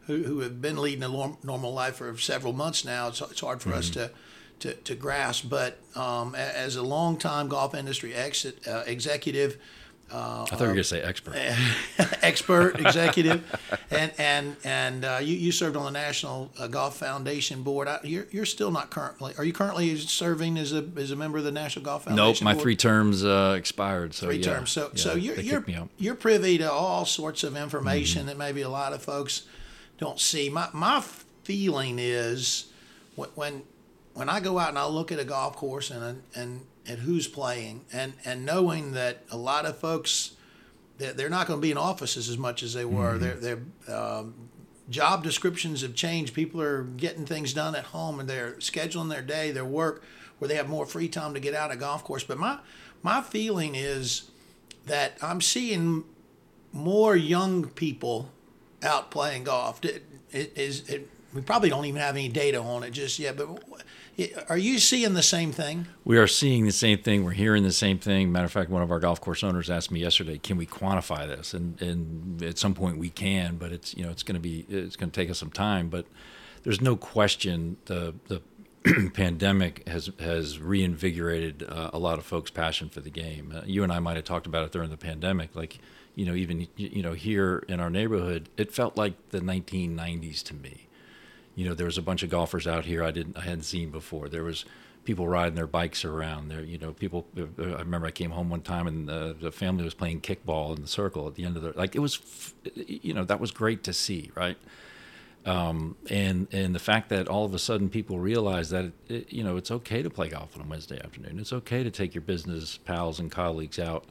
who, 0.07 0.25
who 0.25 0.41
have 0.41 0.61
been 0.61 0.77
leading 0.77 1.05
a 1.05 1.37
normal 1.43 1.73
life 1.73 1.97
for 1.97 2.19
several 2.19 2.53
months 2.53 2.85
now 2.85 3.09
it's, 3.09 3.21
it's 3.23 3.41
hard 3.41 3.63
for 3.63 3.71
mm-hmm. 3.71 3.79
us 3.79 3.91
to 3.91 4.11
to, 4.59 4.75
to 4.75 4.95
grasp 4.95 5.49
but 5.49 5.79
um, 5.95 6.35
as 6.35 6.77
a 6.77 6.83
long 6.83 7.17
time 7.17 7.49
golf 7.49 7.75
industry 7.75 8.15
exit, 8.15 8.67
uh, 8.67 8.83
executive 8.87 9.59
uh, 10.11 10.45
I 10.45 10.47
thought 10.47 10.61
you 10.61 10.67
were 10.67 10.67
going 10.67 10.77
to 10.77 10.85
say 10.85 11.03
expert. 11.03 11.35
expert, 12.23 12.79
executive, 12.79 13.43
and 13.91 14.13
and 14.19 14.57
and 14.63 15.05
uh, 15.05 15.19
you, 15.21 15.35
you 15.35 15.51
served 15.51 15.77
on 15.77 15.85
the 15.85 15.91
National 15.91 16.53
uh, 16.59 16.69
Golf 16.69 16.97
Foundation 16.99 17.65
board. 17.65 17.89
I, 17.89 17.99
you're, 18.05 18.27
you're 18.31 18.47
still 18.47 18.71
not 18.71 18.91
currently. 18.91 19.35
Are 19.37 19.45
you 19.45 19.53
currently 19.53 19.97
serving 19.97 20.59
as 20.59 20.73
a 20.73 20.89
as 20.97 21.11
a 21.11 21.17
member 21.17 21.39
of 21.39 21.45
the 21.45 21.51
National 21.51 21.85
Golf 21.85 22.05
Foundation? 22.05 22.25
Nope, 22.25 22.43
my 22.43 22.53
board? 22.53 22.63
three 22.63 22.77
terms 22.77 23.25
uh, 23.25 23.57
expired. 23.59 24.15
So 24.15 24.27
three 24.27 24.37
yeah, 24.37 24.45
terms. 24.45 24.71
So 24.71 24.91
yeah, 24.95 25.03
so 25.03 25.15
you're 25.17 25.41
you're, 25.41 25.65
you're 25.99 26.15
privy 26.15 26.57
to 26.59 26.71
all 26.71 27.05
sorts 27.05 27.43
of 27.43 27.57
information 27.57 28.21
mm-hmm. 28.21 28.29
that 28.29 28.39
maybe 28.39 28.63
a 28.63 28.69
lot 28.69 28.93
of 28.93 29.03
folks 29.03 29.43
don't 29.99 30.21
see. 30.21 30.49
My 30.49 30.69
my 30.73 31.01
feeling 31.43 31.99
is 31.99 32.67
when 33.17 33.65
when 34.15 34.29
I 34.29 34.39
go 34.39 34.61
out 34.61 34.69
and 34.69 34.79
I 34.79 34.87
look 34.87 35.11
at 35.11 35.19
a 35.19 35.25
golf 35.25 35.57
course 35.57 35.91
and 35.91 36.23
and 36.37 36.61
and 36.89 37.01
who's 37.01 37.29
playing, 37.29 37.85
and 37.93 38.15
and 38.25 38.45
knowing 38.45 38.93
that 38.93 39.25
a 39.31 39.37
lot 39.37 39.67
of 39.67 39.79
folks 39.79 40.33
they're 40.99 41.29
not 41.29 41.47
going 41.47 41.59
to 41.59 41.63
be 41.63 41.71
in 41.71 41.77
offices 41.77 42.29
as 42.29 42.39
much 42.39 42.63
as 42.63 42.73
they 42.75 42.85
were. 42.85 43.19
Mm-hmm. 43.19 43.41
Their 43.41 43.59
their 43.87 43.95
um, 43.97 44.35
job 44.89 45.23
descriptions 45.23 45.83
have 45.83 45.95
changed. 45.95 46.35
People 46.35 46.61
are 46.63 46.83
getting 46.83 47.27
things 47.27 47.53
done 47.53 47.75
at 47.75 47.85
home, 47.85 48.21
and 48.21 48.29
they're 48.29 48.53
scheduling 48.53 49.11
their 49.11 49.23
day, 49.23 49.51
their 49.51 49.65
work, 49.65 50.03
where 50.39 50.49
they 50.49 50.55
have 50.55 50.69
more 50.69 50.87
free 50.87 51.09
time 51.09 51.35
to 51.35 51.41
get 51.41 51.55
out 51.55 51.71
a 51.71 51.77
golf 51.77 52.05
course. 52.05 52.25
But 52.25 52.39
my 52.39 52.59
my 53.03 53.21
feeling 53.21 53.75
is 53.75 54.31
that 54.87 55.19
I'm 55.23 55.41
seeing 55.41 56.05
more 56.73 57.17
young 57.17 57.69
people 57.69 58.31
out 58.83 59.11
playing 59.11 59.45
golf. 59.45 59.85
It, 59.85 60.05
it 60.31 60.53
is 60.57 60.89
it, 60.89 61.09
we 61.37 61.43
probably 61.43 61.69
don't 61.69 61.85
even 61.85 62.01
have 62.01 62.17
any 62.17 62.29
data 62.29 62.61
on 62.61 62.83
it 62.83 62.91
just 62.91 63.19
yet, 63.19 63.37
but 63.37 63.61
are 64.49 64.57
you 64.57 64.79
seeing 64.79 65.13
the 65.13 65.23
same 65.23 65.53
thing? 65.53 65.87
We 66.05 66.17
are 66.17 66.27
seeing 66.27 66.65
the 66.65 66.73
same 66.73 66.99
thing. 66.99 67.23
We're 67.23 67.33
hearing 67.33 67.63
the 67.63 67.73
same 67.73 67.99
thing. 67.99 68.33
Matter 68.33 68.47
of 68.47 68.53
fact, 68.53 68.71
one 68.71 68.83
of 68.83 68.91
our 68.91 68.99
golf 68.99 69.21
course 69.21 69.45
owners 69.45 69.69
asked 69.69 69.91
me 69.91 70.01
yesterday, 70.01 70.39
"Can 70.39 70.57
we 70.57 70.67
quantify 70.67 71.27
this?" 71.27 71.53
And 71.53 71.81
and 71.83 72.43
at 72.43 72.57
some 72.57 72.75
point 72.75 72.97
we 72.97 73.11
can, 73.11 73.57
but 73.57 73.73
it's 73.73 73.95
you 73.95 74.05
know 74.05 74.11
it's 74.11 74.23
going 74.23 74.35
to 74.35 74.41
be 74.41 74.65
it's 74.69 74.97
going 74.97 75.11
to 75.11 75.21
take 75.21 75.31
us 75.31 75.39
some 75.39 75.51
time. 75.51 75.91
But 75.91 76.07
there's 76.63 76.81
no 76.81 76.97
question 76.97 77.77
the 77.85 78.15
the 78.29 78.41
pandemic 79.13 79.87
has 79.87 80.11
has 80.19 80.59
reinvigorated 80.59 81.65
uh, 81.69 81.91
a 81.93 81.99
lot 81.99 82.19
of 82.19 82.25
folks' 82.25 82.51
passion 82.51 82.89
for 82.89 83.01
the 83.01 83.11
game. 83.11 83.53
Uh, 83.55 83.61
you 83.67 83.83
and 83.83 83.93
I 83.93 83.99
might 83.99 84.17
have 84.17 84.25
talked 84.25 84.47
about 84.47 84.65
it 84.65 84.73
during 84.73 84.89
the 84.89 84.97
pandemic, 84.97 85.55
like 85.55 85.79
you 86.15 86.25
know 86.25 86.35
even 86.35 86.69
you 86.77 87.03
know 87.03 87.13
here 87.13 87.63
in 87.69 87.81
our 87.81 87.91
neighborhood, 87.91 88.49
it 88.57 88.73
felt 88.73 88.97
like 88.97 89.29
the 89.29 89.41
1990s 89.41 90.43
to 90.45 90.55
me 90.55 90.87
you 91.57 91.67
know, 91.67 91.75
there 91.75 91.87
was 91.87 91.99
a 91.99 92.03
bunch 92.03 92.23
of 92.23 92.31
golfers 92.31 92.67
out 92.67 92.85
here 92.85 93.03
I 93.03 93.11
didn't 93.11 93.37
I 93.37 93.41
hadn't 93.41 93.65
seen 93.65 93.91
before. 93.91 94.29
There 94.29 94.45
was 94.45 94.65
people 95.05 95.27
riding 95.27 95.55
their 95.55 95.67
bikes 95.67 96.05
around 96.05 96.49
there. 96.49 96.63
You 96.63 96.79
know, 96.79 96.93
people. 96.93 97.27
I 97.37 97.63
remember 97.81 98.07
I 98.07 98.11
came 98.11 98.31
home 98.31 98.51
one 98.51 98.61
time 98.61 98.87
and 98.87 99.09
the, 99.09 99.35
the 99.41 99.51
family 99.51 99.83
was 99.83 99.95
playing 99.95 100.21
kickball 100.21 100.77
in 100.77 100.83
the 100.83 100.89
circle 100.89 101.27
at 101.27 101.35
the 101.35 101.45
end 101.45 101.57
of 101.57 101.63
the 101.63 101.73
like. 101.75 101.97
It 101.97 102.01
was, 102.01 102.21
you 102.75 103.15
know, 103.15 103.25
that 103.25 103.41
was 103.41 103.51
great 103.51 103.83
to 103.85 103.93
see, 103.93 104.31
right? 104.37 104.59
Um, 105.47 105.97
and 106.11 106.49
and 106.53 106.75
the 106.75 106.81
fact 106.81 107.09
that 107.09 107.29
all 107.29 107.45
of 107.45 107.55
a 107.55 107.59
sudden 107.59 107.89
people 107.89 108.19
realize 108.19 108.71
that 108.71 108.93
it, 109.09 109.33
you 109.33 109.45
know 109.45 109.57
it's 109.57 109.71
okay 109.71 110.03
to 110.03 110.11
play 110.11 110.29
golf 110.29 110.57
on 110.57 110.63
a 110.63 110.69
Wednesday 110.69 111.01
afternoon. 111.03 111.39
It's 111.39 111.53
okay 111.53 111.83
to 111.85 111.91
take 111.91 112.15
your 112.15 112.23
business 112.23 112.77
pals 112.77 113.19
and 113.19 113.31
colleagues 113.31 113.79
out 113.79 114.05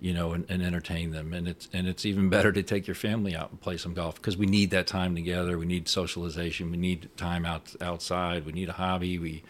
you 0.00 0.14
know, 0.14 0.32
and, 0.32 0.46
and, 0.48 0.62
entertain 0.62 1.10
them. 1.10 1.34
And 1.34 1.46
it's 1.46 1.68
and 1.72 1.86
it's 1.86 2.06
even 2.06 2.30
better 2.30 2.50
to 2.52 2.62
take 2.62 2.86
your 2.86 2.94
family 2.94 3.36
out 3.36 3.50
and 3.50 3.60
play 3.60 3.76
some 3.76 3.92
golf 3.92 4.16
because 4.16 4.36
we 4.36 4.46
need 4.46 4.70
that 4.70 4.86
time 4.86 5.14
together. 5.14 5.58
We 5.58 5.66
need 5.66 5.88
socialization. 5.88 6.70
We 6.70 6.78
need 6.78 7.10
time 7.16 7.44
out 7.44 7.74
outside. 7.80 8.46
We 8.46 8.52
need 8.52 8.70
a 8.70 8.72
hobby. 8.72 9.18
We, 9.18 9.42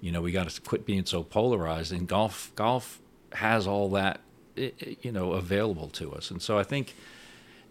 you 0.00 0.10
know, 0.10 0.20
we 0.20 0.32
got 0.32 0.48
to 0.48 0.60
quit 0.60 0.84
being 0.84 1.06
so 1.06 1.22
polarized. 1.22 1.92
And 1.92 2.08
golf 2.08 2.52
golf 2.56 3.00
has 3.32 3.66
all 3.66 3.88
that, 3.90 4.20
you 4.56 5.12
know, 5.12 5.32
available 5.32 5.88
to 5.90 6.12
us. 6.12 6.30
And 6.30 6.42
so 6.42 6.58
I 6.58 6.64
think, 6.64 6.94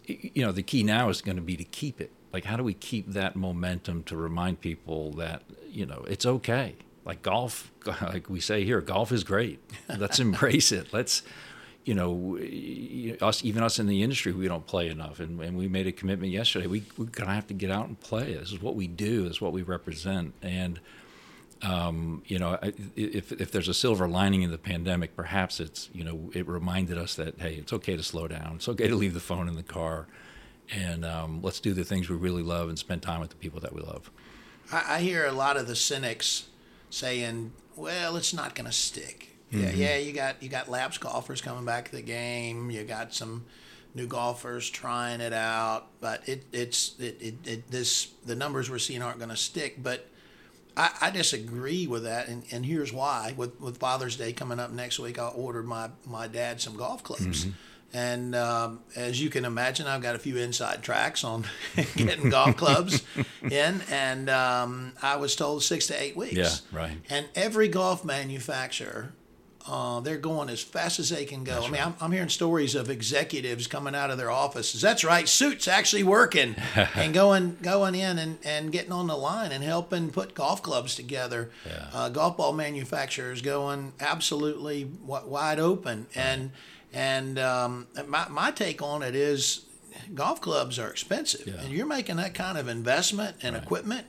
you 0.05 0.43
know, 0.45 0.53
the 0.53 0.63
key 0.63 0.83
now 0.83 1.09
is 1.09 1.21
going 1.21 1.37
to 1.37 1.43
be 1.43 1.57
to 1.57 1.65
keep 1.65 1.99
it. 1.99 2.11
Like, 2.31 2.45
how 2.45 2.55
do 2.55 2.63
we 2.63 2.73
keep 2.73 3.11
that 3.11 3.35
momentum 3.35 4.03
to 4.03 4.15
remind 4.15 4.61
people 4.61 5.11
that 5.13 5.43
you 5.69 5.85
know 5.85 6.05
it's 6.07 6.25
okay? 6.25 6.75
Like 7.03 7.23
golf, 7.23 7.71
like 8.01 8.29
we 8.29 8.39
say 8.39 8.63
here, 8.63 8.79
golf 8.79 9.11
is 9.11 9.25
great. 9.25 9.59
Let's 9.97 10.19
embrace 10.19 10.71
it. 10.71 10.93
Let's 10.93 11.23
you 11.83 11.95
know, 11.95 12.37
us 13.25 13.43
even 13.43 13.63
us 13.63 13.79
in 13.79 13.87
the 13.87 14.03
industry, 14.03 14.31
we 14.31 14.47
don't 14.47 14.65
play 14.65 14.89
enough, 14.89 15.19
and, 15.19 15.41
and 15.41 15.57
we 15.57 15.67
made 15.67 15.87
a 15.87 15.91
commitment 15.91 16.31
yesterday. 16.31 16.67
We 16.67 16.83
we're 16.97 17.05
gonna 17.05 17.33
have 17.33 17.47
to 17.47 17.53
get 17.53 17.71
out 17.71 17.87
and 17.87 17.99
play. 17.99 18.35
This 18.35 18.51
is 18.51 18.61
what 18.61 18.75
we 18.75 18.87
do. 18.87 19.23
This 19.23 19.37
is 19.37 19.41
what 19.41 19.51
we 19.51 19.63
represent, 19.63 20.33
and 20.41 20.79
um, 21.63 22.23
you 22.25 22.39
know, 22.39 22.57
if 22.95 23.31
if 23.31 23.51
there's 23.51 23.67
a 23.67 23.73
silver 23.73 24.07
lining 24.07 24.41
in 24.41 24.51
the 24.51 24.57
pandemic, 24.57 25.15
perhaps 25.15 25.59
it's 25.59 25.89
you 25.93 26.03
know 26.03 26.29
it 26.33 26.47
reminded 26.47 26.97
us 26.97 27.15
that 27.15 27.39
hey, 27.39 27.55
it's 27.55 27.73
okay 27.73 27.95
to 27.95 28.03
slow 28.03 28.27
down. 28.27 28.53
It's 28.55 28.69
okay 28.69 28.87
to 28.87 28.95
leave 28.95 29.13
the 29.13 29.19
phone 29.19 29.47
in 29.47 29.55
the 29.55 29.63
car, 29.63 30.07
and 30.71 31.03
um, 31.03 31.41
let's 31.41 31.59
do 31.59 31.73
the 31.73 31.83
things 31.83 32.09
we 32.09 32.15
really 32.15 32.43
love 32.43 32.69
and 32.69 32.77
spend 32.77 33.01
time 33.01 33.21
with 33.21 33.29
the 33.29 33.35
people 33.35 33.59
that 33.61 33.73
we 33.73 33.81
love. 33.81 34.11
I, 34.71 34.95
I 34.95 34.99
hear 34.99 35.25
a 35.25 35.31
lot 35.31 35.57
of 35.57 35.67
the 35.67 35.75
cynics 35.75 36.47
saying, 36.91 37.53
"Well, 37.75 38.15
it's 38.17 38.33
not 38.33 38.53
going 38.53 38.67
to 38.67 38.71
stick." 38.71 39.30
Yeah, 39.51 39.67
mm-hmm. 39.67 39.81
yeah. 39.81 39.97
You 39.97 40.13
got 40.13 40.41
you 40.41 40.49
got 40.49 40.69
lapsed 40.69 41.01
golfers 41.01 41.41
coming 41.41 41.65
back 41.65 41.85
to 41.89 41.91
the 41.91 42.01
game. 42.01 42.71
You 42.71 42.83
got 42.83 43.13
some 43.13 43.45
new 43.93 44.07
golfers 44.07 44.69
trying 44.69 45.21
it 45.21 45.33
out, 45.33 45.87
but 45.99 46.27
it 46.27 46.45
it's 46.51 46.97
it, 46.99 47.17
it, 47.21 47.35
it 47.47 47.71
this 47.71 48.07
the 48.25 48.35
numbers 48.35 48.69
we're 48.69 48.79
seeing 48.79 49.01
aren't 49.01 49.17
going 49.17 49.29
to 49.29 49.37
stick. 49.37 49.81
But 49.81 50.07
I, 50.77 50.91
I 51.01 51.11
disagree 51.11 51.87
with 51.87 52.03
that, 52.03 52.27
and, 52.27 52.43
and 52.51 52.65
here's 52.65 52.93
why. 52.93 53.33
With 53.35 53.59
with 53.59 53.77
Father's 53.77 54.15
Day 54.15 54.33
coming 54.33 54.59
up 54.59 54.71
next 54.71 54.99
week, 54.99 55.19
I 55.19 55.27
ordered 55.27 55.67
my 55.67 55.89
my 56.05 56.27
dad 56.27 56.61
some 56.61 56.75
golf 56.75 57.03
clubs. 57.03 57.45
Mm-hmm. 57.45 57.51
And 57.93 58.35
um, 58.35 58.79
as 58.95 59.21
you 59.21 59.29
can 59.29 59.43
imagine, 59.43 59.85
I've 59.85 60.01
got 60.01 60.15
a 60.15 60.19
few 60.19 60.37
inside 60.37 60.81
tracks 60.81 61.25
on 61.25 61.43
getting 61.97 62.29
golf 62.29 62.55
clubs 62.55 63.03
in, 63.41 63.81
and 63.91 64.29
um, 64.29 64.93
I 65.01 65.17
was 65.17 65.35
told 65.35 65.61
six 65.61 65.87
to 65.87 66.01
eight 66.01 66.15
weeks. 66.15 66.35
Yeah, 66.71 66.79
right. 66.79 66.97
And 67.09 67.27
every 67.35 67.67
golf 67.67 68.05
manufacturer 68.05 69.11
uh, 69.67 69.99
they're 69.99 70.17
going 70.17 70.49
as 70.49 70.61
fast 70.61 70.99
as 70.99 71.09
they 71.09 71.25
can 71.25 71.43
go. 71.43 71.53
That's 71.53 71.65
I 71.65 71.69
mean, 71.69 71.81
right. 71.81 71.87
I'm, 71.87 71.95
I'm, 72.01 72.11
hearing 72.11 72.29
stories 72.29 72.75
of 72.75 72.89
executives 72.89 73.67
coming 73.67 73.93
out 73.95 74.09
of 74.09 74.17
their 74.17 74.31
offices. 74.31 74.81
That's 74.81 75.03
right, 75.03 75.27
suits 75.27 75.67
actually 75.67 76.03
working 76.03 76.55
and 76.95 77.13
going 77.13 77.57
going 77.61 77.95
in 77.95 78.17
and, 78.17 78.37
and 78.43 78.71
getting 78.71 78.91
on 78.91 79.07
the 79.07 79.17
line 79.17 79.51
and 79.51 79.63
helping 79.63 80.09
put 80.09 80.33
golf 80.33 80.63
clubs 80.63 80.95
together. 80.95 81.51
Yeah. 81.65 81.87
Uh, 81.93 82.09
golf 82.09 82.37
ball 82.37 82.53
manufacturers 82.53 83.41
going 83.41 83.93
absolutely 83.99 84.85
wide 85.05 85.59
open. 85.59 86.07
Right. 86.15 86.25
And 86.25 86.51
and 86.93 87.39
um, 87.39 87.87
my 88.07 88.27
my 88.29 88.51
take 88.51 88.81
on 88.81 89.03
it 89.03 89.15
is, 89.15 89.65
golf 90.13 90.41
clubs 90.41 90.79
are 90.79 90.89
expensive, 90.89 91.47
yeah. 91.47 91.61
and 91.61 91.71
you're 91.71 91.85
making 91.85 92.17
that 92.17 92.33
kind 92.33 92.57
of 92.57 92.67
investment 92.67 93.37
and 93.41 93.55
right. 93.55 93.63
equipment. 93.63 94.07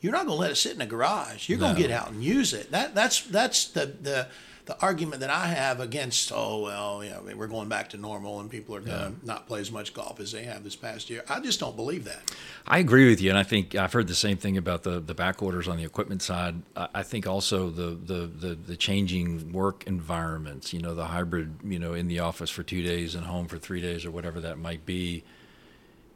You're 0.00 0.12
not 0.12 0.26
going 0.26 0.36
to 0.36 0.40
let 0.40 0.50
it 0.50 0.56
sit 0.56 0.74
in 0.74 0.82
a 0.82 0.86
garage. 0.86 1.48
You're 1.48 1.58
no. 1.58 1.66
going 1.66 1.76
to 1.76 1.82
get 1.82 1.90
out 1.90 2.10
and 2.10 2.22
use 2.22 2.52
it. 2.52 2.70
That 2.72 2.94
that's 2.94 3.22
that's 3.22 3.68
the 3.68 3.86
the 3.86 4.28
the 4.66 4.80
argument 4.80 5.20
that 5.20 5.30
I 5.30 5.48
have 5.48 5.80
against, 5.80 6.32
oh 6.34 6.62
well, 6.62 7.04
you 7.04 7.10
know, 7.10 7.22
we're 7.36 7.46
going 7.46 7.68
back 7.68 7.90
to 7.90 7.98
normal 7.98 8.40
and 8.40 8.50
people 8.50 8.74
are 8.74 8.80
going 8.80 8.96
to 8.96 9.04
yeah. 9.10 9.10
not 9.22 9.46
play 9.46 9.60
as 9.60 9.70
much 9.70 9.92
golf 9.92 10.20
as 10.20 10.32
they 10.32 10.44
have 10.44 10.64
this 10.64 10.74
past 10.74 11.10
year. 11.10 11.22
I 11.28 11.40
just 11.40 11.60
don't 11.60 11.76
believe 11.76 12.04
that. 12.04 12.30
I 12.66 12.78
agree 12.78 13.08
with 13.08 13.20
you, 13.20 13.28
and 13.28 13.38
I 13.38 13.42
think 13.42 13.74
I've 13.74 13.92
heard 13.92 14.08
the 14.08 14.14
same 14.14 14.38
thing 14.38 14.56
about 14.56 14.82
the 14.82 15.00
the 15.00 15.14
back 15.14 15.42
orders 15.42 15.68
on 15.68 15.76
the 15.76 15.84
equipment 15.84 16.22
side. 16.22 16.62
I 16.76 17.02
think 17.02 17.26
also 17.26 17.68
the 17.68 17.90
the 17.90 18.26
the, 18.26 18.54
the 18.54 18.76
changing 18.76 19.52
work 19.52 19.84
environments. 19.86 20.72
You 20.72 20.80
know, 20.80 20.94
the 20.94 21.06
hybrid. 21.06 21.56
You 21.62 21.78
know, 21.78 21.92
in 21.92 22.08
the 22.08 22.20
office 22.20 22.50
for 22.50 22.62
two 22.62 22.82
days 22.82 23.14
and 23.14 23.26
home 23.26 23.48
for 23.48 23.58
three 23.58 23.80
days 23.80 24.04
or 24.04 24.10
whatever 24.10 24.40
that 24.40 24.58
might 24.58 24.86
be 24.86 25.24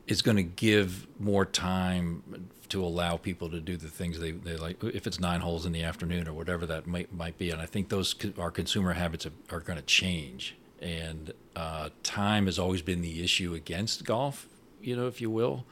is 0.08 0.22
going 0.22 0.36
to 0.36 0.42
give 0.42 1.06
more 1.20 1.44
time 1.44 2.50
to 2.68 2.84
allow 2.84 3.16
people 3.16 3.48
to 3.48 3.60
do 3.60 3.76
the 3.76 3.88
things 3.88 4.18
they, 4.18 4.32
they 4.32 4.56
like 4.56 4.82
if 4.84 5.06
it's 5.06 5.20
nine 5.20 5.40
holes 5.40 5.64
in 5.64 5.72
the 5.72 5.82
afternoon 5.82 6.28
or 6.28 6.32
whatever 6.32 6.66
that 6.66 6.86
might 6.86 7.12
might 7.12 7.38
be. 7.38 7.50
And 7.50 7.62
I 7.62 7.66
think 7.66 7.88
those 7.88 8.14
our 8.38 8.50
consumer 8.50 8.94
habits 8.94 9.26
are, 9.26 9.32
are 9.50 9.60
going 9.60 9.78
to 9.78 9.84
change. 9.84 10.56
And 10.80 11.32
uh, 11.56 11.90
time 12.02 12.46
has 12.46 12.58
always 12.58 12.82
been 12.82 13.00
the 13.00 13.22
issue 13.22 13.54
against 13.54 14.04
golf 14.04 14.48
you 14.80 14.96
know 14.96 15.06
if 15.06 15.20
you 15.20 15.30
will. 15.30 15.64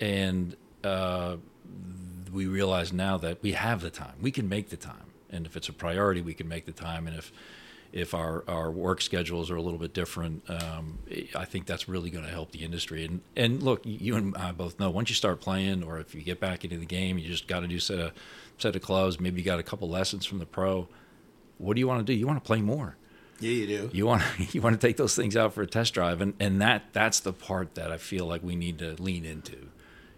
And 0.00 0.56
uh, 0.82 1.36
we 2.32 2.46
realize 2.46 2.92
now 2.92 3.16
that 3.18 3.42
we 3.42 3.52
have 3.52 3.80
the 3.80 3.90
time. 3.90 4.14
We 4.20 4.30
can 4.30 4.48
make 4.48 4.70
the 4.70 4.76
time. 4.76 5.12
And 5.30 5.46
if 5.46 5.56
it's 5.56 5.68
a 5.68 5.72
priority 5.72 6.20
we 6.20 6.34
can 6.34 6.48
make 6.48 6.66
the 6.66 6.72
time. 6.72 7.06
And 7.06 7.16
if 7.16 7.32
if 7.94 8.12
our, 8.12 8.42
our 8.48 8.72
work 8.72 9.00
schedules 9.00 9.52
are 9.52 9.56
a 9.56 9.62
little 9.62 9.78
bit 9.78 9.94
different, 9.94 10.42
um, 10.50 10.98
I 11.36 11.44
think 11.44 11.66
that's 11.66 11.88
really 11.88 12.10
going 12.10 12.24
to 12.24 12.30
help 12.30 12.50
the 12.50 12.64
industry. 12.64 13.04
And 13.04 13.20
and 13.36 13.62
look, 13.62 13.82
you 13.84 14.16
and 14.16 14.36
I 14.36 14.50
both 14.50 14.80
know 14.80 14.90
once 14.90 15.10
you 15.10 15.14
start 15.14 15.40
playing, 15.40 15.84
or 15.84 16.00
if 16.00 16.12
you 16.12 16.20
get 16.20 16.40
back 16.40 16.64
into 16.64 16.76
the 16.76 16.86
game, 16.86 17.18
you 17.18 17.28
just 17.28 17.46
got 17.46 17.60
to 17.60 17.68
do 17.68 17.78
set 17.78 18.00
a 18.00 18.12
set 18.58 18.74
of 18.74 18.82
clubs. 18.82 19.20
Maybe 19.20 19.40
you 19.40 19.44
got 19.44 19.60
a 19.60 19.62
couple 19.62 19.88
lessons 19.88 20.26
from 20.26 20.40
the 20.40 20.46
pro. 20.46 20.88
What 21.58 21.74
do 21.74 21.80
you 21.80 21.86
want 21.86 22.04
to 22.04 22.04
do? 22.04 22.18
You 22.18 22.26
want 22.26 22.42
to 22.42 22.46
play 22.46 22.60
more. 22.60 22.96
Yeah, 23.38 23.50
you 23.50 23.66
do. 23.68 23.90
You 23.92 24.06
want 24.06 24.22
to, 24.22 24.44
you 24.52 24.60
want 24.60 24.78
to 24.78 24.84
take 24.84 24.96
those 24.96 25.14
things 25.14 25.36
out 25.36 25.54
for 25.54 25.62
a 25.62 25.66
test 25.66 25.94
drive, 25.94 26.20
and 26.20 26.34
and 26.40 26.60
that 26.60 26.92
that's 26.92 27.20
the 27.20 27.32
part 27.32 27.76
that 27.76 27.92
I 27.92 27.98
feel 27.98 28.26
like 28.26 28.42
we 28.42 28.56
need 28.56 28.80
to 28.80 29.00
lean 29.00 29.24
into 29.24 29.68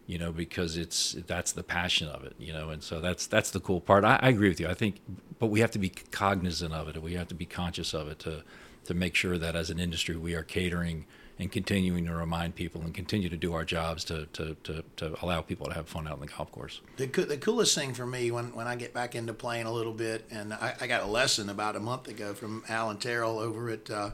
you 0.07 0.19
know, 0.19 0.33
because 0.33 0.77
it's 0.77 1.12
that's 1.27 1.53
the 1.53 1.62
passion 1.62 2.09
of 2.09 2.25
it, 2.25 2.35
you 2.38 2.53
know, 2.53 2.71
and 2.71 2.83
so 2.83 3.01
that's 3.01 3.27
that's 3.27 3.51
the 3.51 3.61
cool 3.61 3.81
part. 3.81 4.05
I, 4.05 4.19
I, 4.23 4.29
agree 4.29 4.49
with 4.49 4.61
you. 4.61 4.69
I 4.69 4.75
think, 4.75 5.01
but 5.38 5.49
we 5.49 5.61
have 5.61 5.73
to 5.73 5.79
be 5.79 5.88
cognizant 5.88 6.73
of 6.73 6.88
it, 6.88 7.03
we 7.03 7.14
have 7.14 7.29
to 7.29 7.35
be 7.35 7.47
conscious 7.47 7.92
of 7.92 8.09
it 8.09 8.19
to 8.21 8.42
to 8.85 8.95
make 8.95 9.16
sure 9.16 9.37
that 9.37 9.57
as 9.57 9.69
an 9.69 9.81
industry 9.81 10.16
we 10.16 10.35
are 10.35 10.45
catering 10.45 11.07
and 11.38 11.53
continuing 11.53 12.07
to 12.07 12.14
remind 12.14 12.55
people 12.55 12.81
and 12.81 12.95
continue 12.95 13.29
to 13.29 13.37
do 13.37 13.53
our 13.53 13.64
jobs 13.64 14.05
to 14.05 14.27
to, 14.27 14.57
to, 14.62 14.85
to 14.97 15.25
allow 15.25 15.40
people 15.40 15.66
to 15.66 15.75
have 15.75 15.88
fun 15.88 16.07
out 16.07 16.14
on 16.14 16.21
the 16.21 16.27
golf 16.27 16.53
course. 16.53 16.81
The, 16.97 17.07
the 17.07 17.37
coolest 17.37 17.75
thing 17.75 17.92
for 17.92 18.07
me 18.07 18.31
when, 18.31 18.55
when 18.55 18.69
I 18.69 18.77
get 18.77 18.95
back 18.95 19.16
into 19.16 19.35
playing 19.35 19.66
a 19.66 19.73
little 19.73 19.92
bit, 19.92 20.25
and 20.31 20.55
I, 20.55 20.75
I 20.81 20.87
got 20.87 21.03
a 21.03 21.07
lesson 21.07 21.51
about 21.51 21.75
a 21.75 21.81
month 21.81 22.07
ago 22.07 22.33
from 22.33 22.62
Alan 22.69 22.99
Terrell 22.99 23.38
over 23.38 23.71
at 23.71 23.90
uh, 23.90 24.11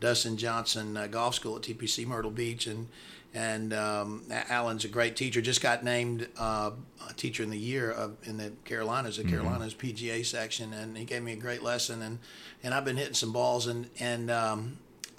Dustin 0.00 0.36
Johnson 0.36 0.96
uh, 0.96 1.06
Golf 1.06 1.34
School 1.34 1.56
at 1.56 1.62
TPC 1.62 2.06
Myrtle 2.06 2.30
Beach, 2.30 2.66
and 2.66 2.88
and 3.34 3.72
um, 3.72 4.22
Alan's 4.30 4.84
a 4.84 4.88
great 4.88 5.16
teacher. 5.16 5.42
Just 5.42 5.60
got 5.60 5.82
named 5.82 6.28
uh, 6.38 6.70
teacher 7.16 7.42
in 7.42 7.50
the 7.50 7.58
year 7.58 7.90
of, 7.90 8.16
in 8.22 8.36
the 8.36 8.52
Carolinas, 8.64 9.16
the 9.16 9.24
mm-hmm. 9.24 9.32
Carolinas 9.32 9.74
PGA 9.74 10.24
section, 10.24 10.72
and 10.72 10.96
he 10.96 11.04
gave 11.04 11.22
me 11.22 11.32
a 11.32 11.36
great 11.36 11.62
lesson. 11.62 12.00
and 12.00 12.20
And 12.62 12.72
I've 12.72 12.84
been 12.84 12.96
hitting 12.96 13.14
some 13.14 13.32
balls 13.32 13.66
and 13.66 13.90
and 13.98 14.30
um, 14.30 14.78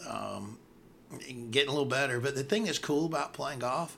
um, 0.10 0.58
getting 1.52 1.70
a 1.70 1.72
little 1.72 1.86
better. 1.86 2.22
But 2.22 2.36
the 2.36 2.44
thing 2.44 2.64
that's 2.64 2.80
cool 2.80 3.06
about 3.06 3.34
playing 3.34 3.60
golf 3.60 3.98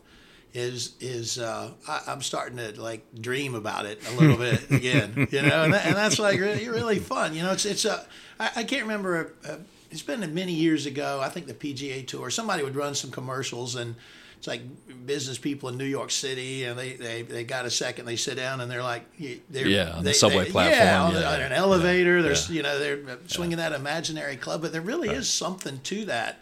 is 0.53 0.95
is 0.99 1.38
uh, 1.38 1.71
I, 1.88 2.01
am 2.08 2.21
starting 2.23 2.58
to 2.58 2.82
like 2.82 3.06
dream 3.21 3.53
about 3.53 3.86
it 3.86 4.01
a 4.10 4.19
little 4.19 4.38
bit 4.38 4.71
again, 4.71 5.27
you 5.32 5.43
know, 5.43 5.63
and, 5.63 5.73
that, 5.73 5.86
and 5.86 5.95
that's 5.95 6.17
like 6.17 6.39
really, 6.39 6.67
really 6.69 6.97
fun. 6.97 7.36
You 7.36 7.43
know, 7.43 7.51
it's 7.51 7.65
it's 7.65 7.86
a 7.86 8.03
I, 8.39 8.51
I 8.58 8.63
can't 8.63 8.82
remember 8.82 9.36
a, 9.45 9.51
a 9.51 9.60
it's 9.91 10.02
been 10.02 10.34
many 10.34 10.54
years 10.54 10.86
ago. 10.86 11.19
I 11.21 11.30
think 11.30 11.47
the 11.47 11.54
PGA 11.54 12.06
Tour, 12.06 12.30
somebody 12.30 12.63
would 12.63 12.76
run 12.76 12.95
some 12.95 13.12
commercials 13.12 13.76
and 13.76 13.95
it's 14.38 14.47
like 14.47 14.62
business 15.06 15.38
people 15.38 15.69
in 15.69 15.78
New 15.78 15.86
York 15.86 16.12
City, 16.12 16.65
and 16.65 16.78
they, 16.78 16.93
they, 16.93 17.23
they 17.23 17.43
got 17.43 17.65
a 17.65 17.71
second, 17.71 18.06
they 18.06 18.15
sit 18.15 18.36
down, 18.38 18.62
and 18.62 18.69
they're 18.69 18.84
like, 18.84 19.04
they're, 19.50 19.67
yeah, 19.67 19.93
on 19.93 20.04
they, 20.04 20.12
the 20.12 20.13
subway 20.13 20.45
they, 20.45 20.52
platform, 20.52 20.80
yeah, 20.80 21.02
on, 21.02 21.13
yeah, 21.13 21.45
an 21.47 21.52
elevator. 21.52 22.17
Yeah, 22.17 22.21
there's 22.21 22.50
yeah. 22.50 22.56
you 22.56 22.63
know 22.63 22.80
they're 22.80 23.17
swinging 23.26 23.58
that 23.58 23.71
imaginary 23.73 24.36
club, 24.36 24.62
but 24.62 24.71
there 24.71 24.82
really 24.82 25.08
Right. 25.08 25.17
is 25.17 25.28
something 25.28 25.80
to 25.86 26.06
that. 26.06 26.39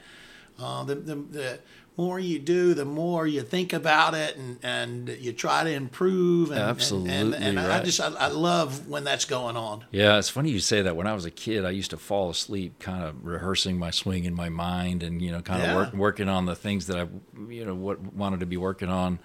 Uh, 0.60 0.84
the, 0.84 0.95
the 0.95 1.15
the 1.15 1.60
more 1.97 2.19
you 2.19 2.39
do, 2.39 2.73
the 2.73 2.86
more 2.86 3.25
you 3.25 3.41
think 3.41 3.71
about 3.73 4.13
it, 4.13 4.36
and, 4.36 4.58
and 4.62 5.10
you 5.19 5.31
try 5.31 5.63
to 5.63 5.69
improve. 5.69 6.51
And, 6.51 6.60
and- 6.60 6.67
and, 6.67 6.69
Absolutely 6.69 7.45
and, 7.45 7.60
I 7.60 7.84
just 7.84 8.01
I, 8.01 8.08
I 8.13 8.27
love 8.27 8.88
when 8.88 9.03
that's 9.03 9.25
going 9.25 9.55
on. 9.55 9.86
Yeah, 9.91 10.17
it's 10.17 10.29
funny 10.29 10.49
you 10.51 10.60
say 10.60 10.81
that. 10.81 10.95
When 10.95 11.08
I 11.08 11.13
was 11.13 11.25
a 11.25 11.31
kid, 11.31 11.63
I 11.63 11.69
used 11.69 11.91
to 11.91 11.97
fall 11.97 12.29
asleep, 12.29 12.79
kind 12.79 13.03
of 13.03 13.25
rehearsing 13.25 13.77
my 13.79 13.91
swing 13.91 14.25
in 14.25 14.34
my 14.34 14.49
mind, 14.49 15.03
and 15.03 15.21
you 15.21 15.31
know, 15.31 15.41
kind 15.41 15.63
of 15.63 15.75
work, 15.75 15.93
working 15.93 16.27
on 16.29 16.45
the 16.45 16.55
things 16.55 16.88
that 16.88 16.97
I, 16.97 17.08
you 17.49 17.65
know, 17.65 17.75
what 17.75 18.13
wanted 18.13 18.41
to 18.41 18.45
be 18.45 18.58
working 18.58 18.89
on. 18.89 19.19